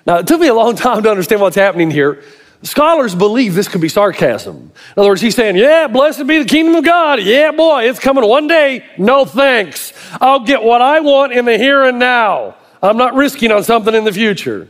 Now, 0.05 0.17
it 0.17 0.27
took 0.27 0.41
me 0.41 0.47
a 0.47 0.53
long 0.53 0.75
time 0.77 1.03
to 1.03 1.09
understand 1.09 1.41
what's 1.41 1.55
happening 1.55 1.91
here. 1.91 2.23
Scholars 2.61 3.15
believe 3.15 3.55
this 3.55 3.69
could 3.69 3.79
be 3.79 3.87
sarcasm. 3.87 4.55
In 4.57 4.99
other 4.99 5.09
words, 5.09 5.21
he's 5.21 5.35
saying, 5.35 5.55
Yeah, 5.55 5.87
blessed 5.87 6.27
be 6.27 6.39
the 6.39 6.45
kingdom 6.45 6.75
of 6.75 6.83
God. 6.83 7.21
Yeah, 7.21 7.51
boy, 7.51 7.87
it's 7.87 7.99
coming 7.99 8.27
one 8.27 8.47
day. 8.47 8.85
No 8.97 9.23
thanks. 9.23 9.93
I'll 10.19 10.41
get 10.41 10.61
what 10.61 10.81
I 10.81 10.99
want 10.99 11.31
in 11.31 11.45
the 11.45 11.57
here 11.57 11.83
and 11.83 11.99
now. 11.99 12.55
I'm 12.81 12.97
not 12.97 13.13
risking 13.13 13.51
on 13.51 13.63
something 13.63 13.93
in 13.93 14.03
the 14.03 14.11
future. 14.11 14.67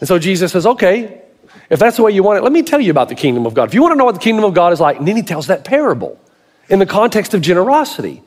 And 0.00 0.08
so 0.08 0.18
Jesus 0.18 0.50
says, 0.50 0.66
Okay, 0.66 1.22
if 1.70 1.78
that's 1.78 1.96
the 1.96 2.02
way 2.02 2.10
you 2.10 2.24
want 2.24 2.38
it, 2.38 2.42
let 2.42 2.52
me 2.52 2.62
tell 2.62 2.80
you 2.80 2.90
about 2.90 3.08
the 3.08 3.14
kingdom 3.14 3.46
of 3.46 3.54
God. 3.54 3.68
If 3.68 3.74
you 3.74 3.80
want 3.80 3.92
to 3.92 3.96
know 3.96 4.04
what 4.04 4.14
the 4.14 4.20
kingdom 4.20 4.44
of 4.44 4.52
God 4.52 4.72
is 4.72 4.80
like, 4.80 4.98
and 4.98 5.06
then 5.06 5.14
he 5.16 5.22
tells 5.22 5.46
that 5.46 5.64
parable 5.64 6.20
in 6.68 6.80
the 6.80 6.86
context 6.86 7.34
of 7.34 7.40
generosity. 7.40 8.22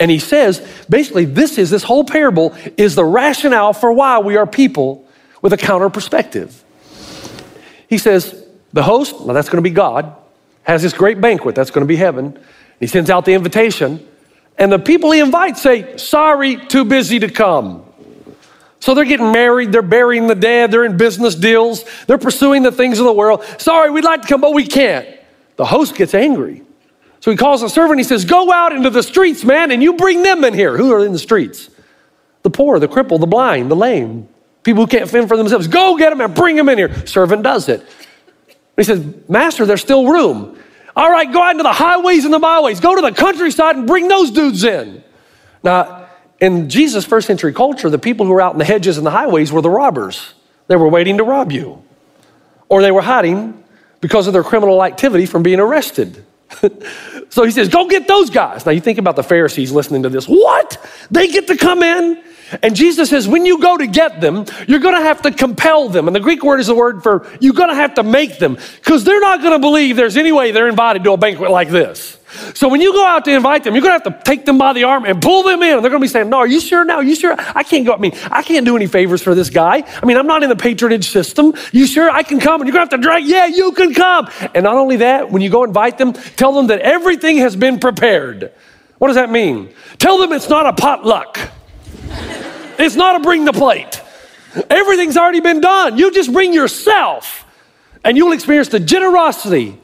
And 0.00 0.10
he 0.10 0.18
says, 0.18 0.66
basically, 0.88 1.26
this 1.26 1.58
is, 1.58 1.68
this 1.68 1.82
whole 1.82 2.04
parable 2.04 2.56
is 2.78 2.94
the 2.94 3.04
rationale 3.04 3.74
for 3.74 3.92
why 3.92 4.18
we 4.18 4.36
are 4.38 4.46
people 4.46 5.06
with 5.42 5.52
a 5.52 5.58
counter 5.58 5.90
perspective. 5.90 6.64
He 7.86 7.98
says, 7.98 8.46
the 8.72 8.82
host, 8.82 9.20
well, 9.20 9.34
that's 9.34 9.48
going 9.50 9.62
to 9.62 9.68
be 9.68 9.74
God, 9.74 10.16
has 10.62 10.82
this 10.82 10.94
great 10.94 11.20
banquet, 11.20 11.54
that's 11.54 11.70
going 11.70 11.84
to 11.84 11.88
be 11.88 11.96
heaven. 11.96 12.38
He 12.78 12.86
sends 12.86 13.10
out 13.10 13.26
the 13.26 13.34
invitation, 13.34 14.06
and 14.56 14.72
the 14.72 14.78
people 14.78 15.10
he 15.10 15.20
invites 15.20 15.60
say, 15.60 15.98
sorry, 15.98 16.56
too 16.56 16.84
busy 16.86 17.18
to 17.18 17.28
come. 17.28 17.84
So 18.78 18.94
they're 18.94 19.04
getting 19.04 19.32
married, 19.32 19.72
they're 19.72 19.82
burying 19.82 20.28
the 20.28 20.34
dead, 20.34 20.70
they're 20.70 20.86
in 20.86 20.96
business 20.96 21.34
deals, 21.34 21.84
they're 22.06 22.16
pursuing 22.16 22.62
the 22.62 22.72
things 22.72 22.98
of 22.98 23.04
the 23.04 23.12
world. 23.12 23.44
Sorry, 23.58 23.90
we'd 23.90 24.04
like 24.04 24.22
to 24.22 24.28
come, 24.28 24.40
but 24.40 24.54
we 24.54 24.66
can't. 24.66 25.06
The 25.56 25.66
host 25.66 25.94
gets 25.94 26.14
angry. 26.14 26.62
So 27.20 27.30
he 27.30 27.36
calls 27.36 27.62
a 27.62 27.68
servant, 27.68 28.00
he 28.00 28.04
says, 28.04 28.24
Go 28.24 28.50
out 28.50 28.72
into 28.72 28.90
the 28.90 29.02
streets, 29.02 29.44
man, 29.44 29.70
and 29.70 29.82
you 29.82 29.94
bring 29.94 30.22
them 30.22 30.42
in 30.44 30.54
here. 30.54 30.76
Who 30.76 30.92
are 30.92 31.04
in 31.04 31.12
the 31.12 31.18
streets? 31.18 31.68
The 32.42 32.50
poor, 32.50 32.78
the 32.78 32.88
crippled, 32.88 33.20
the 33.20 33.26
blind, 33.26 33.70
the 33.70 33.76
lame, 33.76 34.28
people 34.62 34.84
who 34.84 34.86
can't 34.86 35.08
fend 35.08 35.28
for 35.28 35.36
themselves. 35.36 35.66
Go 35.68 35.96
get 35.98 36.10
them 36.10 36.20
and 36.20 36.34
bring 36.34 36.56
them 36.56 36.68
in 36.70 36.78
here. 36.78 37.06
Servant 37.06 37.42
does 37.42 37.68
it. 37.68 37.86
He 38.76 38.84
says, 38.84 39.04
Master, 39.28 39.66
there's 39.66 39.82
still 39.82 40.06
room. 40.06 40.58
All 40.96 41.10
right, 41.10 41.30
go 41.30 41.42
out 41.42 41.52
into 41.52 41.62
the 41.62 41.72
highways 41.72 42.24
and 42.24 42.32
the 42.32 42.38
byways. 42.38 42.80
Go 42.80 42.94
to 42.94 43.02
the 43.02 43.12
countryside 43.12 43.76
and 43.76 43.86
bring 43.86 44.08
those 44.08 44.30
dudes 44.30 44.64
in. 44.64 45.04
Now, 45.62 46.08
in 46.40 46.70
Jesus' 46.70 47.04
first 47.04 47.26
century 47.26 47.52
culture, 47.52 47.90
the 47.90 47.98
people 47.98 48.24
who 48.24 48.32
were 48.32 48.40
out 48.40 48.54
in 48.54 48.58
the 48.58 48.64
hedges 48.64 48.96
and 48.96 49.06
the 49.06 49.10
highways 49.10 49.52
were 49.52 49.60
the 49.60 49.70
robbers. 49.70 50.32
They 50.68 50.76
were 50.76 50.88
waiting 50.88 51.18
to 51.18 51.24
rob 51.24 51.52
you, 51.52 51.82
or 52.68 52.80
they 52.80 52.90
were 52.90 53.02
hiding 53.02 53.62
because 54.00 54.26
of 54.26 54.32
their 54.32 54.42
criminal 54.42 54.82
activity 54.82 55.26
from 55.26 55.42
being 55.42 55.60
arrested. 55.60 56.24
so 57.30 57.44
he 57.44 57.50
says, 57.50 57.68
Go 57.68 57.88
get 57.88 58.06
those 58.06 58.28
guys. 58.28 58.66
Now 58.66 58.72
you 58.72 58.80
think 58.80 58.98
about 58.98 59.16
the 59.16 59.22
Pharisees 59.22 59.72
listening 59.72 60.02
to 60.02 60.08
this. 60.08 60.26
What? 60.26 60.84
They 61.10 61.28
get 61.28 61.46
to 61.46 61.56
come 61.56 61.82
in? 61.82 62.22
And 62.62 62.74
Jesus 62.74 63.10
says, 63.10 63.28
when 63.28 63.46
you 63.46 63.60
go 63.60 63.76
to 63.76 63.86
get 63.86 64.20
them, 64.20 64.44
you're 64.66 64.80
going 64.80 64.96
to 64.96 65.00
have 65.00 65.22
to 65.22 65.30
compel 65.30 65.88
them. 65.88 66.08
And 66.08 66.16
the 66.16 66.20
Greek 66.20 66.42
word 66.42 66.58
is 66.58 66.66
the 66.66 66.74
word 66.74 67.02
for 67.02 67.30
you're 67.40 67.54
going 67.54 67.68
to 67.68 67.76
have 67.76 67.94
to 67.94 68.02
make 68.02 68.38
them 68.38 68.58
because 68.76 69.04
they're 69.04 69.20
not 69.20 69.40
going 69.40 69.52
to 69.52 69.60
believe 69.60 69.96
there's 69.96 70.16
any 70.16 70.32
way 70.32 70.50
they're 70.50 70.68
invited 70.68 71.04
to 71.04 71.12
a 71.12 71.16
banquet 71.16 71.50
like 71.50 71.68
this. 71.68 72.18
So 72.54 72.68
when 72.68 72.80
you 72.80 72.92
go 72.92 73.04
out 73.04 73.24
to 73.24 73.32
invite 73.32 73.64
them, 73.64 73.74
you're 73.74 73.82
going 73.82 73.98
to 73.98 74.04
have 74.04 74.18
to 74.18 74.24
take 74.24 74.44
them 74.44 74.58
by 74.58 74.72
the 74.72 74.84
arm 74.84 75.04
and 75.04 75.20
pull 75.20 75.42
them 75.42 75.62
in. 75.62 75.74
And 75.74 75.84
they're 75.84 75.90
going 75.90 76.00
to 76.00 76.04
be 76.04 76.08
saying, 76.08 76.28
No, 76.28 76.38
are 76.38 76.46
you 76.46 76.60
sure 76.60 76.84
now? 76.84 77.00
You 77.00 77.14
sure? 77.14 77.34
I 77.38 77.62
can't 77.62 77.84
go. 77.84 77.92
I 77.92 77.98
mean, 77.98 78.12
I 78.30 78.42
can't 78.42 78.64
do 78.64 78.76
any 78.76 78.86
favors 78.86 79.22
for 79.22 79.34
this 79.34 79.50
guy. 79.50 79.82
I 80.02 80.06
mean, 80.06 80.16
I'm 80.16 80.26
not 80.26 80.42
in 80.42 80.48
the 80.48 80.56
patronage 80.56 81.10
system. 81.10 81.54
You 81.72 81.86
sure 81.86 82.10
I 82.10 82.22
can 82.22 82.38
come? 82.38 82.60
And 82.60 82.68
you're 82.68 82.74
going 82.74 82.88
to 82.88 82.94
have 82.94 83.00
to 83.00 83.02
drag, 83.02 83.24
yeah, 83.24 83.46
you 83.46 83.72
can 83.72 83.94
come. 83.94 84.28
And 84.54 84.64
not 84.64 84.76
only 84.76 84.96
that, 84.96 85.30
when 85.30 85.42
you 85.42 85.50
go 85.50 85.64
invite 85.64 85.98
them, 85.98 86.12
tell 86.12 86.52
them 86.52 86.68
that 86.68 86.80
everything 86.80 87.38
has 87.38 87.56
been 87.56 87.80
prepared. 87.80 88.52
What 88.98 89.08
does 89.08 89.16
that 89.16 89.30
mean? 89.30 89.72
Tell 89.98 90.18
them 90.18 90.32
it's 90.32 90.48
not 90.48 90.66
a 90.66 90.72
potluck, 90.74 91.38
it's 92.78 92.96
not 92.96 93.16
a 93.16 93.20
bring 93.20 93.44
the 93.44 93.52
plate. 93.52 94.02
Everything's 94.68 95.16
already 95.16 95.40
been 95.40 95.60
done. 95.60 95.96
You 95.96 96.10
just 96.10 96.32
bring 96.32 96.52
yourself, 96.52 97.46
and 98.04 98.16
you'll 98.16 98.32
experience 98.32 98.68
the 98.68 98.80
generosity 98.80 99.78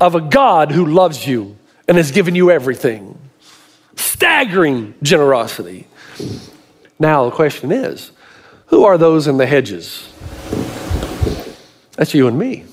of 0.00 0.14
a 0.14 0.20
God 0.20 0.72
who 0.72 0.84
loves 0.86 1.26
you 1.26 1.56
and 1.86 1.96
has 1.96 2.10
given 2.10 2.34
you 2.34 2.50
everything. 2.50 3.18
Staggering 3.96 4.94
generosity. 5.02 5.86
Now, 6.98 7.24
the 7.24 7.30
question 7.30 7.72
is 7.72 8.10
who 8.66 8.84
are 8.84 8.98
those 8.98 9.26
in 9.26 9.36
the 9.36 9.46
hedges? 9.46 10.10
That's 11.96 12.14
you 12.14 12.26
and 12.26 12.38
me. 12.38 12.64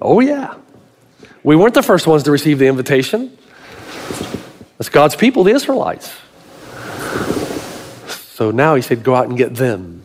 Oh, 0.00 0.20
yeah. 0.20 0.54
We 1.42 1.54
weren't 1.56 1.74
the 1.74 1.82
first 1.82 2.06
ones 2.06 2.24
to 2.24 2.30
receive 2.30 2.58
the 2.58 2.66
invitation. 2.66 3.36
That's 4.78 4.88
God's 4.88 5.16
people, 5.16 5.44
the 5.44 5.52
Israelites. 5.52 6.12
So 8.08 8.50
now 8.50 8.74
he 8.74 8.82
said, 8.82 9.02
go 9.02 9.14
out 9.14 9.28
and 9.28 9.36
get 9.36 9.54
them. 9.54 10.02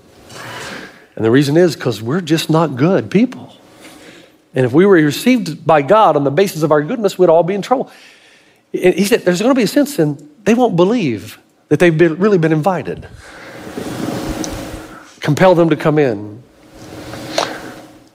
And 1.15 1.23
the 1.23 1.31
reason 1.31 1.57
is 1.57 1.75
because 1.75 2.01
we're 2.01 2.21
just 2.21 2.49
not 2.49 2.75
good 2.75 3.11
people. 3.11 3.52
And 4.55 4.65
if 4.65 4.73
we 4.73 4.85
were 4.85 4.95
received 4.95 5.65
by 5.65 5.81
God 5.81 6.15
on 6.15 6.23
the 6.23 6.31
basis 6.31 6.63
of 6.63 6.71
our 6.71 6.81
goodness, 6.83 7.17
we'd 7.17 7.29
all 7.29 7.43
be 7.43 7.55
in 7.55 7.61
trouble. 7.61 7.91
And 8.73 8.93
He 8.93 9.05
said, 9.05 9.21
there's 9.21 9.41
going 9.41 9.53
to 9.53 9.59
be 9.59 9.63
a 9.63 9.67
sense 9.67 9.97
in 9.99 10.29
they 10.43 10.53
won't 10.53 10.75
believe 10.75 11.39
that 11.69 11.79
they've 11.79 11.97
been, 11.97 12.17
really 12.17 12.37
been 12.37 12.51
invited. 12.51 13.07
Compel 15.21 15.55
them 15.55 15.69
to 15.69 15.75
come 15.75 15.97
in. 15.97 16.43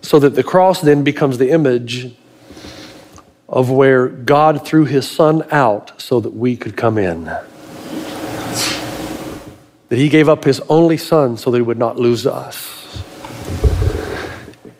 So 0.02 0.18
that 0.18 0.30
the 0.30 0.42
cross 0.42 0.80
then 0.80 1.04
becomes 1.04 1.38
the 1.38 1.50
image 1.50 2.14
of 3.48 3.70
where 3.70 4.08
God 4.08 4.66
threw 4.66 4.84
his 4.84 5.10
son 5.10 5.44
out 5.50 6.00
so 6.00 6.20
that 6.20 6.34
we 6.34 6.56
could 6.56 6.76
come 6.76 6.98
in. 6.98 7.24
That 9.88 9.96
he 9.96 10.10
gave 10.10 10.28
up 10.28 10.44
his 10.44 10.60
only 10.68 10.98
son 10.98 11.38
so 11.38 11.50
that 11.50 11.56
he 11.56 11.62
would 11.62 11.78
not 11.78 11.98
lose 11.98 12.26
us. 12.26 13.02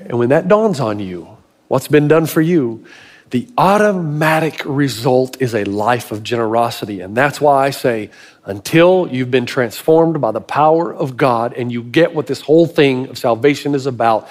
And 0.01 0.19
when 0.19 0.29
that 0.29 0.49
dawns 0.49 0.81
on 0.81 1.01
you, 1.01 1.38
what's 1.69 1.89
been 1.89 2.09
done 2.09 2.27
for 2.27 2.41
you, 2.41 2.85
the 3.31 3.47
automatic 3.59 4.63
result 4.65 5.41
is 5.41 5.55
a 5.55 5.65
life 5.65 6.13
of 6.13 6.23
generosity. 6.23 7.01
And 7.01 7.17
that's 7.17 7.41
why 7.41 7.67
I 7.67 7.71
say, 7.71 8.11
until 8.45 9.07
you've 9.11 9.31
been 9.31 9.45
transformed 9.45 10.21
by 10.21 10.33
the 10.33 10.41
power 10.41 10.95
of 10.95 11.17
God 11.17 11.53
and 11.53 11.71
you 11.71 11.83
get 11.83 12.15
what 12.15 12.27
this 12.27 12.41
whole 12.41 12.67
thing 12.67 13.09
of 13.09 13.19
salvation 13.19 13.75
is 13.75 13.85
about, 13.85 14.29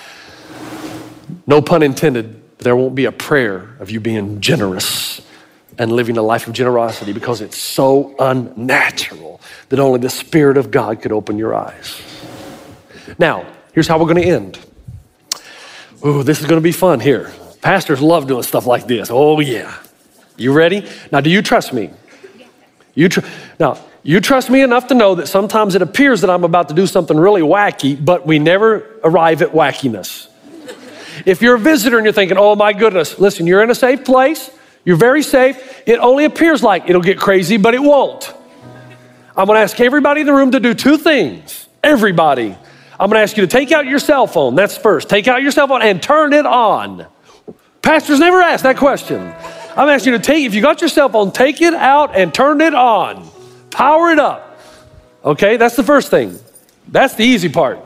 no 1.46 1.62
pun 1.62 1.84
intended, 1.84 2.41
there 2.58 2.75
won't 2.75 2.96
be 2.96 3.06
a 3.06 3.12
prayer 3.12 3.75
of 3.79 3.91
you 3.91 4.00
being 4.00 4.41
generous 4.41 5.22
and 5.77 5.91
living 5.91 6.17
a 6.17 6.24
life 6.24 6.48
of 6.48 6.53
generosity 6.53 7.13
because 7.13 7.39
it's 7.39 7.58
so 7.58 8.15
unnatural 8.17 9.39
that 9.70 9.79
only 9.79 10.00
the 10.00 10.10
Spirit 10.10 10.58
of 10.58 10.72
God 10.72 11.01
could 11.03 11.12
open 11.12 11.38
your 11.38 11.53
eyes. 11.53 12.01
Now, 13.20 13.46
here's 13.74 13.88
how 13.88 14.00
we're 14.00 14.12
going 14.12 14.24
to 14.24 14.27
end. 14.27 14.60
Ooh, 16.06 16.24
this 16.24 16.39
is 16.39 16.46
going 16.46 16.58
to 16.60 16.63
be 16.63 16.72
fun 16.72 17.00
here. 17.00 17.32
Pastors 17.62 18.01
love 18.01 18.27
doing 18.27 18.44
stuff 18.44 18.66
like 18.66 18.88
this. 18.88 19.10
Oh, 19.12 19.39
yeah. 19.39 19.75
You 20.38 20.54
ready? 20.54 20.88
Now, 21.12 21.22
do 21.22 21.30
you 21.30 21.42
trust 21.42 21.74
me? 21.74 21.89
You 22.94 23.10
tr- 23.10 23.22
now, 23.60 23.80
you 24.04 24.22
trust 24.22 24.50
me 24.50 24.62
enough 24.62 24.88
to 24.88 24.94
know 24.94 25.16
that 25.16 25.27
sometimes 25.27 25.75
it 25.75 25.82
appears 25.82 26.22
that 26.22 26.30
I'm 26.30 26.44
about 26.44 26.70
to 26.70 26.75
do 26.75 26.88
something 26.88 27.18
really 27.18 27.42
wacky, 27.42 28.04
but 28.04 28.25
we 28.25 28.39
never 28.39 29.00
arrive 29.04 29.42
at 29.42 29.50
wackiness. 29.50 30.27
If 31.25 31.42
you're 31.42 31.56
a 31.56 31.60
visitor 31.60 31.98
and 31.98 32.06
you're 32.06 32.13
thinking, 32.13 32.38
oh 32.38 32.56
my 32.56 32.74
goodness, 32.74 33.20
listen, 33.20 33.48
you're 33.48 33.63
in 33.63 33.72
a 33.72 33.75
safe 33.75 34.06
place, 34.06 34.51
you're 34.86 34.98
very 34.98 35.24
safe. 35.24 35.82
It 35.88 36.00
only 36.00 36.25
appears 36.25 36.62
like 36.62 36.89
it'll 36.89 37.01
get 37.01 37.18
crazy, 37.18 37.58
but 37.58 37.74
it 37.74 37.82
won't. 37.82 38.34
I'm 39.36 39.48
gonna 39.48 39.60
ask 39.60 39.80
everybody 39.80 40.22
in 40.22 40.27
the 40.27 40.34
room 40.34 40.51
to 40.51 40.60
do 40.60 40.74
two 40.74 40.98
things. 40.98 41.68
Everybody. 41.84 42.56
I'm 43.00 43.10
gonna 43.10 43.22
ask 43.22 43.38
you 43.38 43.46
to 43.46 43.48
take 43.48 43.72
out 43.72 43.86
your 43.86 44.00
cell 44.00 44.27
phone. 44.27 44.56
That's 44.56 44.77
first. 44.77 45.10
Take 45.10 45.27
out 45.27 45.42
your 45.42 45.51
cell 45.51 45.68
phone 45.68 45.82
and 45.82 46.01
turn 46.01 46.34
it 46.34 46.46
on. 46.46 47.06
Pastors 47.82 48.20
never 48.20 48.42
ask 48.42 48.63
that 48.63 48.77
question. 48.77 49.34
I'm 49.75 49.89
asking 49.89 50.13
you 50.13 50.20
to 50.20 50.24
take, 50.24 50.46
if 50.46 50.56
you 50.56 50.62
got 50.62 50.82
your 50.82 50.89
cell 50.89 51.08
phone, 51.08 51.32
take 51.32 51.62
it 51.62 51.74
out 51.74 52.16
and 52.16 52.34
turn 52.34 52.62
it 52.62 52.74
on. 52.74 53.30
Power 53.70 54.10
it 54.10 54.20
up. 54.20 54.60
Okay, 55.24 55.58
that's 55.58 55.75
the 55.75 55.84
first 55.84 56.10
thing. 56.10 56.39
That's 56.88 57.13
the 57.13 57.24
easy 57.24 57.50
part. 57.50 57.80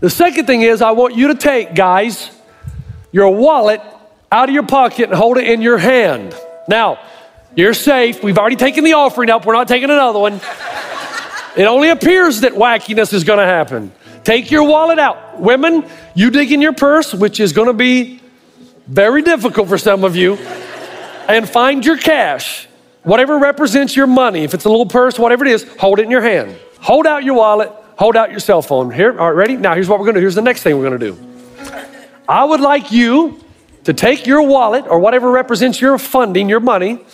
The 0.00 0.10
second 0.10 0.46
thing 0.46 0.60
is, 0.60 0.82
I 0.82 0.90
want 0.90 1.16
you 1.16 1.28
to 1.28 1.34
take, 1.34 1.74
guys, 1.74 2.30
your 3.10 3.30
wallet 3.30 3.80
out 4.30 4.48
of 4.50 4.54
your 4.54 4.66
pocket 4.66 5.04
and 5.04 5.14
hold 5.14 5.38
it 5.38 5.48
in 5.48 5.62
your 5.62 5.78
hand. 5.78 6.34
Now, 6.68 6.98
you're 7.54 7.72
safe. 7.72 8.22
We've 8.22 8.36
already 8.36 8.56
taken 8.56 8.84
the 8.84 8.94
offering 8.94 9.30
up. 9.30 9.46
We're 9.46 9.54
not 9.54 9.68
taking 9.68 9.88
another 9.88 10.18
one. 10.18 10.40
It 11.56 11.64
only 11.64 11.90
appears 11.90 12.40
that 12.40 12.52
wackiness 12.52 13.12
is 13.12 13.22
going 13.22 13.38
to 13.38 13.44
happen. 13.44 13.92
Take 14.24 14.50
your 14.50 14.64
wallet 14.64 14.98
out. 14.98 15.40
Women, 15.40 15.84
you 16.14 16.30
dig 16.30 16.50
in 16.50 16.60
your 16.60 16.72
purse, 16.72 17.14
which 17.14 17.38
is 17.38 17.52
going 17.52 17.68
to 17.68 17.74
be 17.74 18.20
very 18.86 19.22
difficult 19.22 19.68
for 19.68 19.78
some 19.78 20.02
of 20.02 20.16
you, 20.16 20.34
and 21.28 21.48
find 21.48 21.84
your 21.84 21.96
cash. 21.96 22.68
Whatever 23.02 23.38
represents 23.38 23.94
your 23.94 24.06
money, 24.06 24.44
if 24.44 24.54
it's 24.54 24.64
a 24.64 24.68
little 24.68 24.86
purse, 24.86 25.18
whatever 25.18 25.44
it 25.44 25.52
is, 25.52 25.62
hold 25.78 25.98
it 25.98 26.02
in 26.02 26.10
your 26.10 26.22
hand. 26.22 26.56
Hold 26.80 27.06
out 27.06 27.22
your 27.22 27.34
wallet, 27.34 27.70
hold 27.98 28.16
out 28.16 28.30
your 28.30 28.40
cell 28.40 28.62
phone. 28.62 28.90
Here, 28.90 29.18
all 29.18 29.28
right, 29.28 29.36
ready? 29.36 29.56
Now, 29.56 29.74
here's 29.74 29.88
what 29.88 30.00
we're 30.00 30.06
gonna 30.06 30.18
do. 30.18 30.22
Here's 30.22 30.34
the 30.34 30.42
next 30.42 30.62
thing 30.62 30.76
we're 30.76 30.84
gonna 30.84 30.98
do. 30.98 31.18
I 32.28 32.44
would 32.44 32.60
like 32.60 32.90
you 32.90 33.40
to 33.84 33.92
take 33.92 34.26
your 34.26 34.42
wallet 34.42 34.86
or 34.86 34.98
whatever 34.98 35.30
represents 35.30 35.80
your 35.80 35.98
funding, 35.98 36.48
your 36.48 36.60
money, 36.60 37.04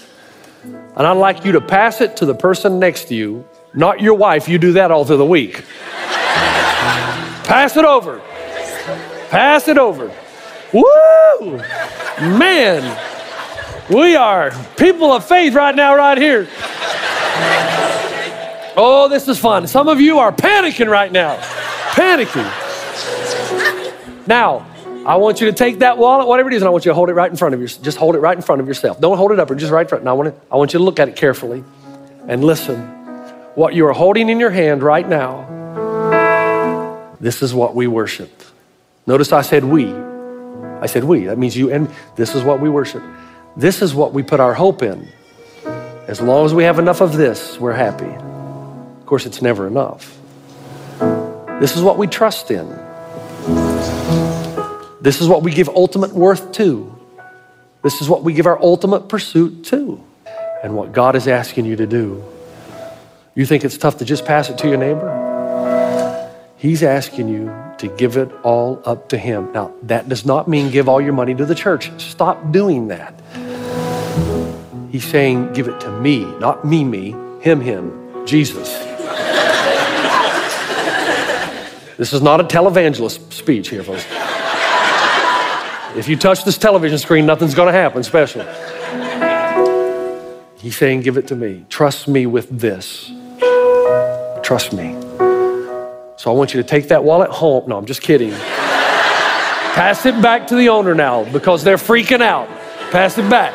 and 0.65 1.07
I'd 1.07 1.13
like 1.13 1.45
you 1.45 1.53
to 1.53 1.61
pass 1.61 2.01
it 2.01 2.17
to 2.19 2.27
the 2.27 2.35
person 2.35 2.79
next 2.79 3.09
to 3.09 3.15
you 3.15 3.45
not 3.75 4.01
your 4.01 4.15
wife, 4.15 4.49
you 4.49 4.59
do 4.59 4.73
that 4.73 4.91
all 4.91 5.05
through 5.05 5.19
the 5.19 5.25
week. 5.25 5.65
Pass 7.45 7.77
it 7.77 7.85
over. 7.85 8.21
Pass 9.31 9.69
it 9.69 9.79
over. 9.79 10.13
Woo! 10.73 11.57
Man, 12.21 12.99
we 13.89 14.17
are 14.17 14.53
people 14.77 15.13
of 15.13 15.25
faith 15.25 15.55
right 15.55 15.75
now, 15.75 15.97
right 15.97 16.19
here. 16.19 16.49
Oh, 18.77 19.09
this 19.11 19.27
is 19.29 19.39
fun. 19.39 19.67
Some 19.67 19.89
of 19.89 20.01
you 20.01 20.19
are 20.19 20.33
panicking 20.33 20.89
right 20.89 21.11
now. 21.11 21.37
Panicking. 21.91 22.47
Now, 24.27 24.67
I 25.07 25.17
want 25.17 25.41
you 25.41 25.47
to 25.47 25.53
take 25.53 25.81
that 25.81 25.99
wallet, 25.99 26.29
whatever 26.29 26.51
it 26.51 26.55
is, 26.55 26.63
and 26.63 26.69
I 26.69 26.71
want 26.71 26.85
you 26.85 26.91
to 26.91 26.95
hold 26.95 27.09
it 27.09 27.15
right 27.15 27.31
in 27.31 27.37
front 27.37 27.55
of 27.55 27.61
you. 27.61 27.67
Just 27.67 27.99
hold 27.99 28.15
it 28.15 28.21
right 28.21 28.37
in 28.37 28.43
front 28.43 28.61
of 28.61 28.69
yourself. 28.69 29.01
Don't 29.01 29.17
hold 29.17 29.33
it 29.33 29.41
up 29.41 29.51
or 29.51 29.55
just 29.55 29.73
right 29.73 29.83
in 29.83 29.89
front. 29.89 30.05
Now, 30.05 30.11
I 30.11 30.15
want, 30.15 30.35
to, 30.35 30.41
I 30.53 30.57
want 30.57 30.73
you 30.73 30.79
to 30.79 30.85
look 30.85 31.01
at 31.01 31.09
it 31.09 31.17
carefully 31.17 31.65
and 32.29 32.45
listen 32.45 33.00
what 33.55 33.75
you 33.75 33.87
are 33.87 33.93
holding 33.93 34.29
in 34.29 34.39
your 34.39 34.51
hand 34.51 34.83
right 34.83 35.09
now, 35.09 35.47
this 37.21 37.43
is 37.43 37.53
what 37.53 37.75
we 37.75 37.87
worship. 37.87 38.31
Notice 39.07 39.33
I 39.33 39.43
said 39.43 39.65
we. 39.65 39.93
I 39.93 40.87
said 40.87 41.05
we. 41.05 41.25
That 41.25 41.39
means 41.39 41.57
you 41.57 41.71
and 41.71 41.91
this 42.17 42.35
is 42.35 42.43
what 42.43 42.61
we 42.61 42.69
worship. 42.69 43.03
This 43.57 43.83
is 43.83 43.95
what 43.95 44.13
we 44.13 44.23
put 44.23 44.41
our 44.41 44.55
hope 44.55 44.83
in. 44.83 45.09
As 46.07 46.21
long 46.21 46.47
as 46.47 46.55
we 46.55 46.65
have 46.65 46.79
enough 46.79 47.01
of 47.01 47.17
this, 47.17 47.59
we're 47.59 47.73
happy. 47.73 48.07
Of 48.07 49.07
course, 49.07 49.27
it's 49.27 49.43
never 49.43 49.67
enough. 49.67 50.17
This 51.61 51.77
is 51.77 51.83
what 51.83 51.99
we 51.99 52.07
trust 52.07 52.51
in. 52.51 52.67
This 55.01 55.21
is 55.21 55.29
what 55.29 55.43
we 55.43 55.53
give 55.53 55.69
ultimate 55.69 56.13
worth 56.13 56.53
to. 56.53 56.97
This 57.83 58.01
is 58.01 58.09
what 58.09 58.23
we 58.23 58.33
give 58.33 58.47
our 58.47 58.61
ultimate 58.61 59.09
pursuit 59.09 59.65
to. 59.67 60.03
And 60.63 60.77
what 60.77 60.93
God 60.93 61.17
is 61.17 61.27
asking 61.27 61.65
you 61.65 61.77
to 61.77 61.87
do 61.87 62.25
you 63.41 63.47
think 63.47 63.65
it's 63.65 63.79
tough 63.79 63.97
to 63.97 64.05
just 64.05 64.27
pass 64.27 64.51
it 64.51 64.59
to 64.59 64.69
your 64.69 64.77
neighbor? 64.77 65.09
He's 66.59 66.83
asking 66.83 67.29
you 67.29 67.51
to 67.79 67.89
give 67.97 68.19
it 68.19 68.31
all 68.43 68.83
up 68.85 69.09
to 69.09 69.17
Him. 69.17 69.51
Now, 69.53 69.73
that 69.85 70.11
does 70.11 70.27
not 70.27 70.47
mean 70.47 70.71
give 70.71 70.91
all 70.91 71.01
your 71.01 71.15
money 71.15 71.35
to 71.35 71.47
the 71.47 71.55
church. 71.55 71.91
Stop 71.99 72.53
doing 72.53 72.89
that. 72.89 73.19
He's 74.93 75.07
saying, 75.07 75.55
give 75.55 75.69
it 75.69 75.81
to 75.81 75.91
me, 76.01 76.27
not 76.39 76.67
me, 76.67 76.85
me, 76.85 77.13
him, 77.41 77.63
him, 77.63 78.27
Jesus. 78.27 78.77
this 81.97 82.13
is 82.13 82.21
not 82.21 82.41
a 82.41 82.45
televangelist 82.45 83.33
speech 83.33 83.71
here, 83.71 83.83
folks. 83.83 84.05
If 85.97 86.09
you 86.09 86.17
touch 86.17 86.45
this 86.45 86.59
television 86.59 86.99
screen, 86.99 87.25
nothing's 87.25 87.55
going 87.55 87.73
to 87.73 87.79
happen 87.79 88.03
special. 88.03 88.43
He's 90.59 90.77
saying, 90.77 91.01
give 91.01 91.17
it 91.17 91.29
to 91.29 91.37
me. 91.37 91.65
Trust 91.71 92.07
me 92.07 92.27
with 92.27 92.51
this. 92.51 93.11
Trust 94.51 94.73
me. 94.73 94.97
So 96.17 96.29
I 96.29 96.33
want 96.33 96.53
you 96.53 96.61
to 96.61 96.69
take 96.69 96.89
that 96.89 97.05
wallet 97.05 97.31
home. 97.31 97.69
No, 97.69 97.79
I'm 97.79 97.87
just 97.87 98.03
kidding. 98.03 98.33
Pass 98.33 100.05
it 100.07 100.21
back 100.21 100.49
to 100.49 100.57
the 100.57 100.71
owner 100.71 100.93
now 100.93 101.23
because 101.33 101.63
they're 101.63 101.77
freaking 101.77 102.21
out. 102.21 102.49
Pass 102.91 103.17
it 103.17 103.31
back. 103.31 103.55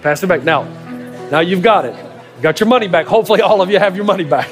Pass 0.00 0.22
it 0.22 0.28
back. 0.28 0.44
Now, 0.44 0.62
now 1.30 1.40
you've 1.40 1.60
got 1.60 1.84
it. 1.84 1.94
You 2.36 2.42
got 2.42 2.58
your 2.58 2.70
money 2.70 2.88
back. 2.88 3.04
Hopefully, 3.04 3.42
all 3.42 3.60
of 3.60 3.70
you 3.70 3.78
have 3.78 3.96
your 3.96 4.06
money 4.06 4.24
back. 4.24 4.48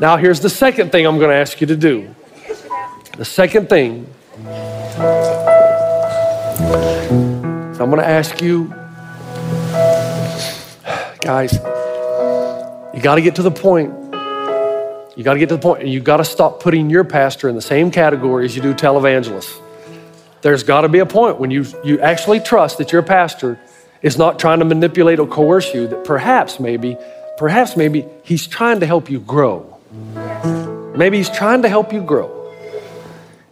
Now, 0.00 0.16
here's 0.16 0.40
the 0.40 0.50
second 0.50 0.90
thing 0.90 1.06
I'm 1.06 1.18
going 1.18 1.30
to 1.30 1.36
ask 1.36 1.60
you 1.60 1.68
to 1.68 1.76
do. 1.76 2.12
The 3.16 3.24
second 3.24 3.68
thing, 3.68 4.12
I'm 7.78 7.90
going 7.90 7.98
to 7.98 8.08
ask 8.08 8.42
you, 8.42 8.74
guys, 11.20 11.56
you 12.94 13.02
got 13.02 13.16
to 13.16 13.22
get 13.22 13.34
to 13.36 13.42
the 13.42 13.50
point. 13.50 13.92
You 15.16 15.24
got 15.24 15.34
to 15.34 15.38
get 15.38 15.48
to 15.50 15.56
the 15.56 15.62
point, 15.62 15.82
and 15.82 15.90
you 15.90 16.00
got 16.00 16.18
to 16.18 16.24
stop 16.24 16.60
putting 16.62 16.88
your 16.88 17.04
pastor 17.04 17.48
in 17.48 17.54
the 17.54 17.62
same 17.62 17.90
category 17.90 18.44
as 18.44 18.54
you 18.54 18.62
do 18.62 18.72
televangelists. 18.72 19.60
There's 20.42 20.62
got 20.62 20.82
to 20.82 20.88
be 20.88 21.00
a 21.00 21.06
point 21.06 21.38
when 21.40 21.50
you, 21.50 21.66
you 21.84 22.00
actually 22.00 22.40
trust 22.40 22.78
that 22.78 22.92
your 22.92 23.02
pastor 23.02 23.58
is 24.00 24.16
not 24.16 24.38
trying 24.38 24.60
to 24.60 24.64
manipulate 24.64 25.18
or 25.18 25.26
coerce 25.26 25.74
you, 25.74 25.88
that 25.88 26.04
perhaps, 26.04 26.60
maybe, 26.60 26.96
perhaps, 27.36 27.76
maybe 27.76 28.06
he's 28.22 28.46
trying 28.46 28.80
to 28.80 28.86
help 28.86 29.10
you 29.10 29.18
grow. 29.18 29.76
Maybe 30.96 31.16
he's 31.16 31.30
trying 31.30 31.62
to 31.62 31.68
help 31.68 31.92
you 31.92 32.00
grow. 32.00 32.34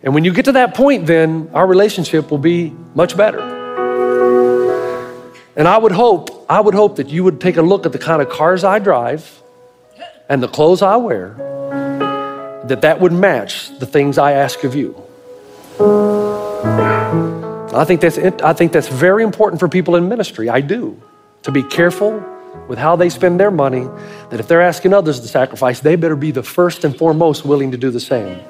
And 0.03 0.15
when 0.15 0.25
you 0.25 0.33
get 0.33 0.45
to 0.45 0.53
that 0.53 0.75
point, 0.75 1.07
then 1.07 1.51
our 1.53 1.67
relationship 1.67 2.31
will 2.31 2.39
be 2.39 2.73
much 2.95 3.17
better. 3.17 3.41
And 5.57 5.67
I 5.67 5.79
would 5.79 5.91
hope, 5.91 6.31
I 6.49 6.61
would 6.61 6.75
hope 6.75 6.97
that 6.97 7.09
you 7.09 7.25
would 7.25 7.41
take 7.41 7.57
a 7.57 7.63
look 7.63 7.87
at 7.87 7.93
the 7.93 7.99
kind 7.99 8.23
of 8.23 8.29
cars 8.29 8.63
I 8.63 8.79
drive 8.79 9.43
and 10.29 10.41
the 10.41 10.49
clothes 10.49 10.81
I 10.81 10.97
wear, 10.97 11.35
that 12.67 12.83
that 12.83 13.01
would 13.01 13.13
match 13.13 13.77
the 13.79 13.87
things 13.87 14.17
I 14.17 14.33
ask 14.33 14.63
of 14.63 14.77
you. 14.77 14.95
I 17.75 17.85
think 17.85 18.01
that's, 18.01 18.17
I 18.19 18.53
think 18.53 18.73
that's 18.73 18.89
very 18.89 19.25
important 19.25 19.59
for 19.59 19.69
people 19.69 19.97
in 19.97 20.09
ministry. 20.09 20.49
I 20.49 20.61
do. 20.61 21.01
To 21.43 21.53
be 21.53 21.65
careful 21.65 22.25
with 22.69 22.79
how 22.79 22.95
they 22.95 23.09
spend 23.09 23.41
their 23.41 23.51
money, 23.51 23.85
that 24.31 24.39
if 24.39 24.47
they're 24.47 24.63
asking 24.63 24.95
others 24.95 25.21
to 25.21 25.29
sacrifice, 25.29 25.81
they 25.81 25.97
better 25.97 26.17
be 26.17 26.31
the 26.31 26.43
first 26.43 26.85
and 26.85 26.97
foremost 26.97 27.45
willing 27.45 27.73
to 27.73 27.77
do 27.77 27.91
the 27.91 28.01
same. 28.01 28.41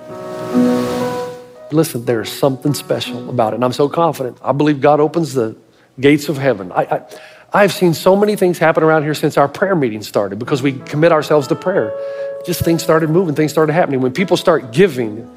Listen, 1.72 2.04
there's 2.04 2.30
something 2.30 2.74
special 2.74 3.28
about 3.30 3.52
it, 3.52 3.56
and 3.56 3.64
I'm 3.64 3.72
so 3.72 3.88
confident. 3.88 4.38
I 4.42 4.52
believe 4.52 4.80
God 4.80 5.00
opens 5.00 5.34
the 5.34 5.56
gates 5.98 6.28
of 6.28 6.38
heaven. 6.38 6.70
I, 6.72 6.82
I, 6.82 7.02
have 7.62 7.72
seen 7.72 7.94
so 7.94 8.16
many 8.16 8.36
things 8.36 8.58
happen 8.58 8.82
around 8.82 9.04
here 9.04 9.14
since 9.14 9.36
our 9.36 9.48
prayer 9.48 9.74
meeting 9.74 10.02
started 10.02 10.38
because 10.38 10.62
we 10.62 10.72
commit 10.72 11.12
ourselves 11.12 11.46
to 11.48 11.54
prayer. 11.54 11.94
Just 12.44 12.62
things 12.62 12.82
started 12.82 13.08
moving, 13.08 13.34
things 13.34 13.52
started 13.52 13.72
happening. 13.72 14.00
When 14.00 14.12
people 14.12 14.36
start 14.36 14.72
giving 14.72 15.30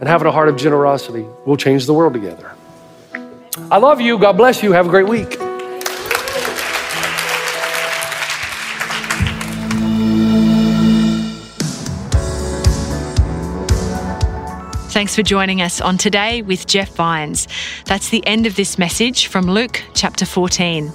and 0.00 0.08
having 0.08 0.26
a 0.26 0.32
heart 0.32 0.48
of 0.48 0.56
generosity, 0.56 1.26
we'll 1.46 1.56
change 1.56 1.86
the 1.86 1.94
world 1.94 2.14
together. 2.14 2.52
I 3.70 3.78
love 3.78 4.00
you. 4.00 4.18
God 4.18 4.36
bless 4.36 4.62
you. 4.62 4.72
Have 4.72 4.86
a 4.86 4.90
great 4.90 5.08
week. 5.08 5.36
Thanks 14.90 15.14
for 15.14 15.22
joining 15.22 15.62
us 15.62 15.80
on 15.80 15.96
Today 15.96 16.42
with 16.42 16.66
Jeff 16.66 16.90
Vines. 16.96 17.46
That's 17.84 18.08
the 18.08 18.26
end 18.26 18.46
of 18.46 18.56
this 18.56 18.78
message 18.78 19.28
from 19.28 19.46
Luke 19.46 19.82
chapter 19.94 20.26
14. 20.26 20.92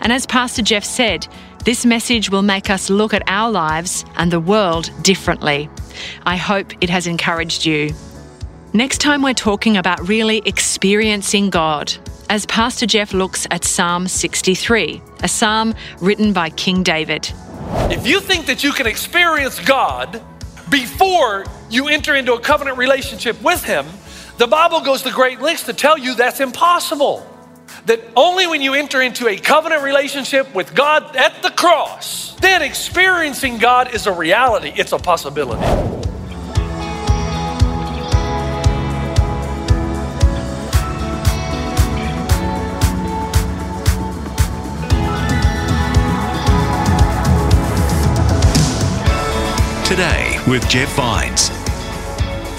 And 0.00 0.12
as 0.12 0.26
Pastor 0.26 0.62
Jeff 0.62 0.84
said, 0.84 1.26
this 1.64 1.84
message 1.84 2.30
will 2.30 2.42
make 2.42 2.70
us 2.70 2.88
look 2.88 3.12
at 3.12 3.22
our 3.26 3.50
lives 3.50 4.04
and 4.16 4.32
the 4.32 4.40
world 4.40 4.90
differently. 5.02 5.68
I 6.24 6.36
hope 6.36 6.72
it 6.80 6.88
has 6.88 7.06
encouraged 7.06 7.66
you. 7.66 7.92
Next 8.72 8.98
time, 8.98 9.20
we're 9.22 9.34
talking 9.34 9.76
about 9.76 10.08
really 10.08 10.42
experiencing 10.46 11.50
God 11.50 11.92
as 12.30 12.46
Pastor 12.46 12.86
Jeff 12.86 13.12
looks 13.12 13.46
at 13.50 13.64
Psalm 13.64 14.06
63, 14.06 15.02
a 15.22 15.28
psalm 15.28 15.74
written 16.00 16.32
by 16.32 16.48
King 16.50 16.84
David. 16.84 17.30
If 17.90 18.06
you 18.06 18.20
think 18.20 18.46
that 18.46 18.62
you 18.62 18.72
can 18.72 18.86
experience 18.86 19.58
God 19.58 20.22
before 20.70 21.44
you 21.68 21.88
enter 21.88 22.14
into 22.14 22.34
a 22.34 22.40
covenant 22.40 22.78
relationship 22.78 23.42
with 23.42 23.64
Him, 23.64 23.84
the 24.38 24.46
Bible 24.46 24.80
goes 24.80 25.02
to 25.02 25.10
great 25.10 25.40
lengths 25.40 25.64
to 25.64 25.72
tell 25.72 25.98
you 25.98 26.14
that's 26.14 26.40
impossible. 26.40 27.26
That 27.86 28.00
only 28.14 28.46
when 28.46 28.60
you 28.60 28.74
enter 28.74 29.00
into 29.00 29.28
a 29.28 29.36
covenant 29.36 29.82
relationship 29.82 30.54
with 30.54 30.74
God 30.74 31.16
at 31.16 31.42
the 31.42 31.50
cross, 31.50 32.34
then 32.36 32.62
experiencing 32.62 33.58
God 33.58 33.94
is 33.94 34.06
a 34.06 34.12
reality, 34.12 34.72
it's 34.76 34.92
a 34.92 34.98
possibility. 34.98 35.64
Today 49.86 50.38
with 50.46 50.68
Jeff 50.68 50.88
Vines. 50.94 51.48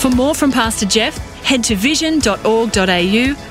For 0.01 0.09
more 0.09 0.35
from 0.35 0.51
Pastor 0.51 0.85
Jeff, 0.85 1.17
head 1.43 1.63
to 1.65 1.75
vision.org.au 1.75 3.50